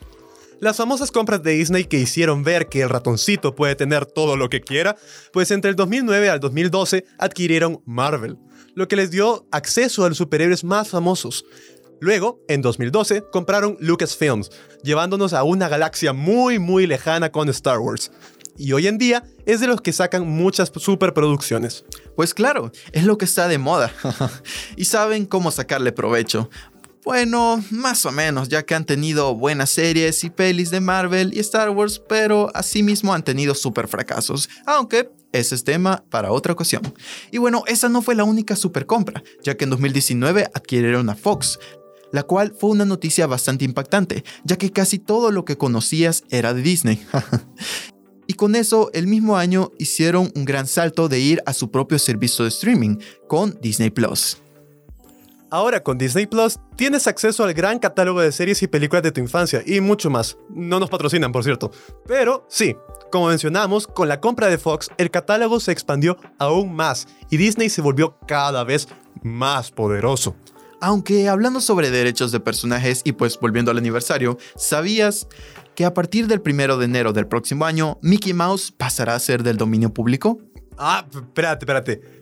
Las 0.62 0.78
famosas 0.78 1.10
compras 1.10 1.42
de 1.42 1.54
Disney 1.54 1.86
que 1.86 1.98
hicieron 1.98 2.44
ver 2.44 2.70
que 2.70 2.84
el 2.84 2.90
ratoncito 2.90 3.56
puede 3.56 3.74
tener 3.74 4.06
todo 4.06 4.38
lo 4.38 4.48
que 4.48 4.62
quiera, 4.62 4.96
pues 5.34 5.50
entre 5.50 5.72
el 5.72 5.76
2009 5.76 6.30
al 6.30 6.40
2012 6.40 7.04
adquirieron 7.18 7.82
Marvel, 7.88 8.38
lo 8.76 8.88
que 8.88 8.96
les 8.96 9.10
dio 9.10 9.48
acceso 9.52 10.06
a 10.06 10.10
los 10.10 10.20
superhéroes 10.20 10.64
más 10.64 10.90
famosos. 10.90 11.46
Luego, 12.00 12.42
en 12.48 12.62
2012, 12.62 13.24
compraron 13.32 13.76
Lucasfilms, 13.80 14.52
llevándonos 14.84 15.34
a 15.34 15.42
una 15.42 15.68
galaxia 15.68 16.14
muy 16.14 16.60
muy 16.60 16.86
lejana 16.86 17.32
con 17.32 17.50
Star 17.50 17.80
Wars. 17.80 18.12
Y 18.56 18.74
hoy 18.74 18.86
en 18.86 19.00
día 19.00 19.24
es 19.48 19.62
de 19.62 19.68
los 19.68 19.82
que 19.82 19.94
sacan 19.94 20.28
muchas 20.28 20.72
superproducciones. 20.76 21.86
Pues 22.16 22.36
claro, 22.36 22.72
es 22.92 23.06
lo 23.06 23.18
que 23.18 23.26
está 23.26 23.48
de 23.48 23.58
moda. 23.58 23.92
y 24.76 24.86
saben 24.86 25.26
cómo 25.26 25.50
sacarle 25.50 25.92
provecho. 25.92 26.52
Bueno, 27.04 27.64
más 27.72 28.06
o 28.06 28.12
menos, 28.12 28.48
ya 28.48 28.64
que 28.64 28.76
han 28.76 28.86
tenido 28.86 29.34
buenas 29.34 29.72
series 29.72 30.24
y 30.24 30.30
pelis 30.30 30.70
de 30.70 30.82
Marvel 30.82 31.34
y 31.34 31.40
Star 31.40 31.72
Wars, 31.72 32.00
pero 32.08 32.52
asimismo 32.54 33.12
han 33.12 33.24
tenido 33.24 33.56
super 33.56 33.88
fracasos, 33.88 34.48
aunque 34.68 35.10
ese 35.32 35.56
es 35.56 35.64
tema 35.64 36.04
para 36.12 36.32
otra 36.32 36.54
ocasión. 36.54 36.84
Y 37.32 37.40
bueno, 37.40 37.64
esa 37.66 37.90
no 37.90 38.04
fue 38.04 38.14
la 38.14 38.24
única 38.24 38.56
super 38.56 38.86
compra, 38.86 39.24
ya 39.44 39.58
que 39.58 39.64
en 39.64 39.72
2019 39.72 40.52
adquirieron 40.54 41.10
a 41.10 41.16
Fox, 41.16 41.58
la 42.12 42.22
cual 42.22 42.54
fue 42.56 42.70
una 42.70 42.86
noticia 42.86 43.26
bastante 43.26 43.66
impactante, 43.66 44.24
ya 44.44 44.58
que 44.58 44.72
casi 44.72 45.00
todo 45.00 45.32
lo 45.32 45.44
que 45.44 45.58
conocías 45.58 46.24
era 46.30 46.54
de 46.54 46.62
Disney. 46.62 47.04
y 48.28 48.34
con 48.34 48.56
eso, 48.56 48.92
el 48.94 49.08
mismo 49.08 49.38
año 49.38 49.72
hicieron 49.80 50.32
un 50.36 50.46
gran 50.46 50.68
salto 50.68 51.10
de 51.10 51.20
ir 51.20 51.42
a 51.48 51.54
su 51.54 51.72
propio 51.72 51.98
servicio 51.98 52.46
de 52.46 52.50
streaming, 52.50 52.98
con 53.28 53.58
Disney 53.60 53.90
Plus. 53.90 54.38
Ahora 55.54 55.84
con 55.84 55.98
Disney 55.98 56.28
Plus 56.28 56.60
tienes 56.78 57.08
acceso 57.08 57.44
al 57.44 57.54
gran 57.54 57.78
catálogo 57.78 58.22
de 58.22 58.32
series 58.32 58.64
y 58.64 58.68
películas 58.68 59.04
de 59.04 59.12
tu 59.12 59.20
infancia 59.20 59.62
y 59.66 59.82
mucho 59.82 60.10
más. 60.10 60.38
No 60.50 60.80
nos 60.80 60.90
patrocinan, 60.90 61.34
por 61.34 61.44
cierto. 61.44 61.72
Pero 62.08 62.46
sí, 62.48 62.78
como 63.12 63.28
mencionamos, 63.28 63.86
con 63.86 64.08
la 64.08 64.22
compra 64.22 64.48
de 64.48 64.58
Fox, 64.58 64.90
el 64.98 65.12
catálogo 65.12 65.60
se 65.60 65.74
expandió 65.74 66.16
aún 66.40 66.74
más 66.74 67.06
y 67.30 67.36
Disney 67.36 67.68
se 67.68 67.82
volvió 67.82 68.18
cada 68.30 68.64
vez 68.64 68.88
más 69.24 69.72
poderoso. 69.72 70.38
Aunque 70.80 71.28
hablando 71.28 71.60
sobre 71.60 71.92
derechos 71.92 72.32
de 72.32 72.40
personajes 72.40 73.02
y 73.04 73.12
pues 73.12 73.38
volviendo 73.38 73.72
al 73.72 73.78
aniversario, 73.78 74.38
¿sabías 74.56 75.28
que 75.76 75.84
a 75.84 75.94
partir 75.94 76.28
del 76.28 76.40
primero 76.40 76.78
de 76.78 76.86
enero 76.86 77.12
del 77.12 77.28
próximo 77.28 77.66
año, 77.66 78.00
Mickey 78.02 78.34
Mouse 78.34 78.72
pasará 78.72 79.16
a 79.16 79.20
ser 79.20 79.44
del 79.44 79.58
dominio 79.58 79.94
público? 79.94 80.40
Ah, 80.78 81.06
espérate, 81.12 81.66
espérate. 81.66 82.22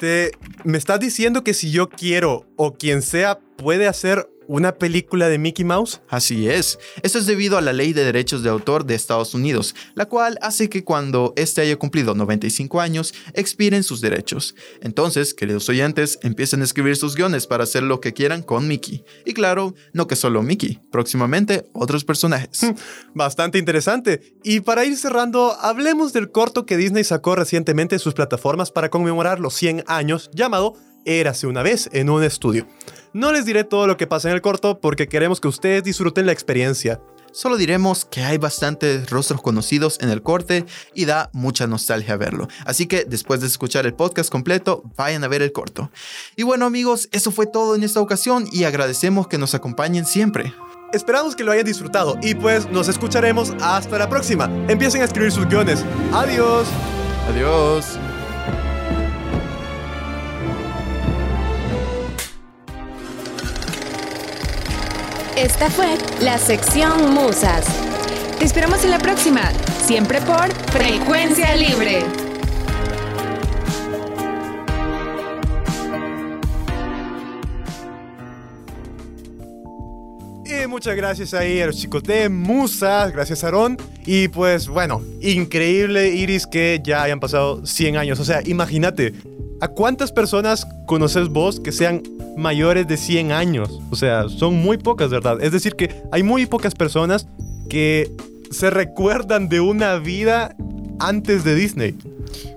Te, 0.00 0.32
¿Me 0.64 0.78
estás 0.78 0.98
diciendo 0.98 1.44
que 1.44 1.52
si 1.52 1.70
yo 1.70 1.90
quiero 1.90 2.46
o 2.56 2.72
quien 2.72 3.02
sea 3.02 3.38
puede 3.38 3.86
hacer 3.86 4.30
una 4.50 4.74
película 4.74 5.28
de 5.28 5.38
Mickey 5.38 5.64
Mouse? 5.64 6.00
Así 6.08 6.48
es. 6.48 6.80
Esto 7.02 7.20
es 7.20 7.26
debido 7.26 7.56
a 7.56 7.60
la 7.60 7.72
ley 7.72 7.92
de 7.92 8.04
derechos 8.04 8.42
de 8.42 8.50
autor 8.50 8.84
de 8.84 8.96
Estados 8.96 9.32
Unidos, 9.32 9.76
la 9.94 10.06
cual 10.06 10.38
hace 10.42 10.68
que 10.68 10.82
cuando 10.82 11.32
éste 11.36 11.60
haya 11.60 11.76
cumplido 11.76 12.16
95 12.16 12.80
años, 12.80 13.14
expiren 13.34 13.84
sus 13.84 14.00
derechos. 14.00 14.56
Entonces, 14.80 15.34
queridos 15.34 15.68
oyentes, 15.68 16.18
empiecen 16.22 16.62
a 16.62 16.64
escribir 16.64 16.96
sus 16.96 17.14
guiones 17.14 17.46
para 17.46 17.62
hacer 17.62 17.84
lo 17.84 18.00
que 18.00 18.12
quieran 18.12 18.42
con 18.42 18.66
Mickey. 18.66 19.04
Y 19.24 19.34
claro, 19.34 19.74
no 19.92 20.08
que 20.08 20.16
solo 20.16 20.42
Mickey, 20.42 20.80
próximamente 20.90 21.68
otros 21.72 22.04
personajes. 22.04 22.60
Bastante 23.14 23.58
interesante. 23.58 24.34
Y 24.42 24.60
para 24.60 24.84
ir 24.84 24.96
cerrando, 24.96 25.52
hablemos 25.60 26.12
del 26.12 26.32
corto 26.32 26.66
que 26.66 26.76
Disney 26.76 27.04
sacó 27.04 27.36
recientemente 27.36 27.94
en 27.94 28.00
sus 28.00 28.14
plataformas 28.14 28.72
para 28.72 28.90
conmemorar 28.90 29.38
los 29.38 29.54
100 29.54 29.84
años, 29.86 30.28
llamado 30.34 30.74
Érase 31.04 31.46
una 31.46 31.62
vez 31.62 31.88
en 31.92 32.10
un 32.10 32.22
estudio. 32.22 32.66
No 33.12 33.32
les 33.32 33.44
diré 33.44 33.64
todo 33.64 33.86
lo 33.86 33.96
que 33.96 34.06
pasa 34.06 34.28
en 34.28 34.34
el 34.34 34.40
corto 34.40 34.80
porque 34.80 35.08
queremos 35.08 35.40
que 35.40 35.48
ustedes 35.48 35.82
disfruten 35.82 36.26
la 36.26 36.32
experiencia. 36.32 37.00
Solo 37.32 37.56
diremos 37.56 38.04
que 38.04 38.22
hay 38.22 38.38
bastantes 38.38 39.08
rostros 39.08 39.40
conocidos 39.40 39.98
en 40.00 40.10
el 40.10 40.22
corte 40.22 40.66
y 40.94 41.04
da 41.04 41.30
mucha 41.32 41.66
nostalgia 41.66 42.16
verlo. 42.16 42.48
Así 42.64 42.86
que 42.86 43.04
después 43.04 43.40
de 43.40 43.46
escuchar 43.46 43.86
el 43.86 43.94
podcast 43.94 44.30
completo, 44.30 44.82
vayan 44.96 45.22
a 45.22 45.28
ver 45.28 45.42
el 45.42 45.52
corto. 45.52 45.90
Y 46.34 46.42
bueno 46.42 46.66
amigos, 46.66 47.08
eso 47.12 47.30
fue 47.30 47.46
todo 47.46 47.76
en 47.76 47.84
esta 47.84 48.00
ocasión 48.00 48.48
y 48.50 48.64
agradecemos 48.64 49.28
que 49.28 49.38
nos 49.38 49.54
acompañen 49.54 50.06
siempre. 50.06 50.52
Esperamos 50.92 51.36
que 51.36 51.44
lo 51.44 51.52
hayan 51.52 51.66
disfrutado 51.66 52.18
y 52.20 52.34
pues 52.34 52.68
nos 52.70 52.88
escucharemos 52.88 53.52
hasta 53.60 53.96
la 53.96 54.08
próxima. 54.08 54.46
Empiecen 54.68 55.02
a 55.02 55.04
escribir 55.04 55.30
sus 55.30 55.46
guiones. 55.46 55.84
Adiós. 56.12 56.66
Adiós. 57.28 58.09
Esta 65.42 65.70
fue 65.70 65.96
la 66.20 66.36
sección 66.36 67.14
Musas. 67.14 67.64
Te 68.38 68.44
esperamos 68.44 68.84
en 68.84 68.90
la 68.90 68.98
próxima, 68.98 69.50
siempre 69.82 70.20
por 70.20 70.52
Frecuencia 70.70 71.56
Libre. 71.56 72.04
Muchas 80.68 80.94
gracias 80.94 81.34
ahí 81.34 81.60
a 81.60 81.66
los 81.66 81.76
chicos 81.76 82.02
de 82.02 82.28
Musas, 82.28 83.10
gracias 83.12 83.42
Aarón. 83.42 83.78
Y 84.04 84.28
pues 84.28 84.68
bueno, 84.68 85.02
increíble 85.22 86.08
Iris 86.08 86.46
que 86.46 86.80
ya 86.84 87.02
hayan 87.02 87.18
pasado 87.18 87.64
100 87.64 87.96
años. 87.96 88.20
O 88.20 88.24
sea, 88.24 88.40
imagínate, 88.44 89.14
¿a 89.60 89.68
cuántas 89.68 90.12
personas 90.12 90.66
conoces 90.86 91.28
vos 91.28 91.60
que 91.60 91.72
sean 91.72 92.02
mayores 92.36 92.86
de 92.86 92.96
100 92.96 93.32
años? 93.32 93.80
O 93.90 93.96
sea, 93.96 94.28
son 94.28 94.56
muy 94.56 94.78
pocas, 94.78 95.10
¿verdad? 95.10 95.42
Es 95.42 95.52
decir, 95.52 95.74
que 95.74 96.02
hay 96.12 96.22
muy 96.22 96.46
pocas 96.46 96.74
personas 96.74 97.26
que 97.68 98.10
se 98.50 98.70
recuerdan 98.70 99.48
de 99.48 99.60
una 99.60 99.96
vida 99.96 100.54
antes 100.98 101.44
de 101.44 101.54
Disney. 101.54 101.96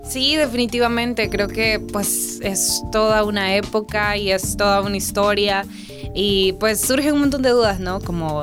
Sí, 0.04 0.36
definitivamente. 0.36 1.30
Creo 1.30 1.48
que 1.48 1.80
pues 1.80 2.40
es 2.42 2.82
toda 2.92 3.24
una 3.24 3.56
época 3.56 4.16
y 4.16 4.30
es 4.30 4.56
toda 4.56 4.80
una 4.82 4.96
historia. 4.96 5.64
Y 6.14 6.52
pues 6.54 6.80
surgen 6.80 7.14
un 7.14 7.20
montón 7.20 7.42
de 7.42 7.50
dudas, 7.50 7.80
¿no? 7.80 8.00
Como 8.00 8.42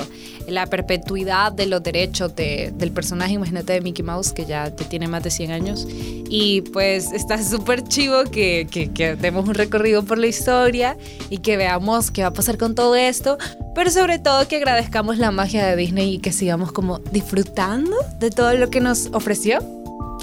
la 0.52 0.68
perpetuidad 0.68 1.52
de 1.52 1.66
los 1.66 1.82
derechos 1.82 2.36
de- 2.36 2.72
del 2.76 2.92
personaje, 2.92 3.34
imagínate 3.34 3.74
de 3.74 3.82
Mickey 3.82 4.04
Mouse, 4.04 4.32
que 4.34 4.46
ya, 4.46 4.70
tiene 4.72 5.08
más 5.08 5.24
de 5.24 5.32
100 5.32 5.52
años. 5.52 5.88
Y 5.90 6.62
pues 6.74 7.12
está 7.12 7.42
súper 7.44 7.84
chivo 7.84 8.24
que, 8.32 8.68
que, 8.70 8.90
que 8.92 9.16
demos 9.16 9.48
un 9.48 9.56
recorrido 9.56 10.04
por 10.04 10.18
la 10.18 10.28
historia 10.28 10.98
y 11.30 11.40
que 11.40 11.58
veamos 11.58 12.12
qué 12.12 12.22
va 12.22 12.30
a 12.30 12.34
pasar 12.34 12.58
con 12.58 12.76
todo 12.76 12.96
esto. 12.96 13.38
Pero 13.76 13.90
sobre 13.90 14.20
todo 14.20 14.48
que 14.48 14.58
agradezcamos 14.58 15.18
la 15.18 15.32
magia 15.32 15.66
de 15.66 15.76
Disney 15.76 16.16
y 16.16 16.20
que 16.20 16.32
sigamos 16.32 16.72
como 16.72 17.00
disfrutando 17.12 17.96
de 18.20 18.30
todo 18.30 18.54
lo 18.54 18.70
que 18.70 18.80
nos 18.82 19.08
ofreció. 19.14 19.60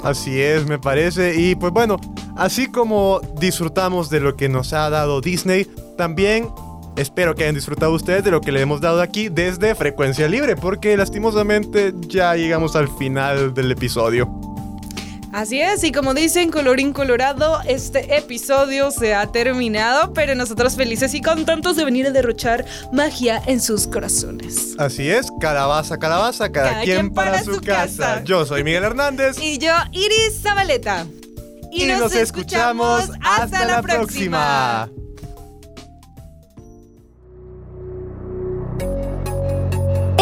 Así 0.03 0.41
es, 0.41 0.67
me 0.67 0.79
parece. 0.79 1.41
Y 1.41 1.55
pues 1.57 1.73
bueno, 1.73 1.97
así 2.37 2.67
como 2.71 3.21
disfrutamos 3.41 4.11
de 4.11 4.21
lo 4.21 4.37
que 4.37 4.49
nos 4.49 4.73
ha 4.73 4.89
dado 4.91 5.21
Disney, 5.21 5.67
también 5.97 6.49
espero 6.99 7.35
que 7.35 7.45
hayan 7.45 7.55
disfrutado 7.55 7.93
ustedes 7.93 8.25
de 8.25 8.31
lo 8.31 8.41
que 8.41 8.53
le 8.53 8.61
hemos 8.61 8.81
dado 8.81 9.01
aquí 9.01 9.29
desde 9.29 9.75
Frecuencia 9.75 10.29
Libre, 10.29 10.57
porque 10.57 10.97
lastimosamente 10.97 11.93
ya 12.01 12.35
llegamos 12.35 12.77
al 12.77 12.89
final 12.97 13.55
del 13.55 13.71
episodio. 13.73 14.29
Así 15.33 15.61
es, 15.61 15.85
y 15.85 15.93
como 15.93 16.15
dicen, 16.15 16.51
colorín 16.51 16.93
colorado, 16.93 17.61
este 17.67 18.17
episodio 18.17 18.91
se 18.91 19.15
ha 19.15 19.27
terminado, 19.27 20.15
pero 20.15 20.35
nosotros 20.35 20.75
felices 20.75 21.13
y 21.15 21.21
contentos 21.21 21.77
de 21.77 21.85
venir 21.85 22.07
a 22.07 22.11
derrochar 22.11 22.65
magia 22.93 23.43
en 23.47 23.61
sus 23.61 23.87
corazones. 23.87 24.75
Así 24.79 25.11
es, 25.11 25.29
calabaza, 25.39 25.99
calabaza, 25.99 26.51
cada, 26.51 26.81
quien, 26.83 27.11
para, 27.11 27.43
su 27.45 27.61
casa. 27.61 28.25
Yo 28.25 28.47
soy 28.47 28.65
Miguel 28.65 28.85
Hernández. 28.85 29.37
Y 29.39 29.59
yo, 29.59 29.73
Iris 29.93 30.41
Zabaleta. 30.43 31.07
Y 31.71 31.85
nos 31.85 32.15
escuchamos 32.15 33.11
hasta 33.21 33.67
la 33.67 33.83
próxima. 33.83 34.91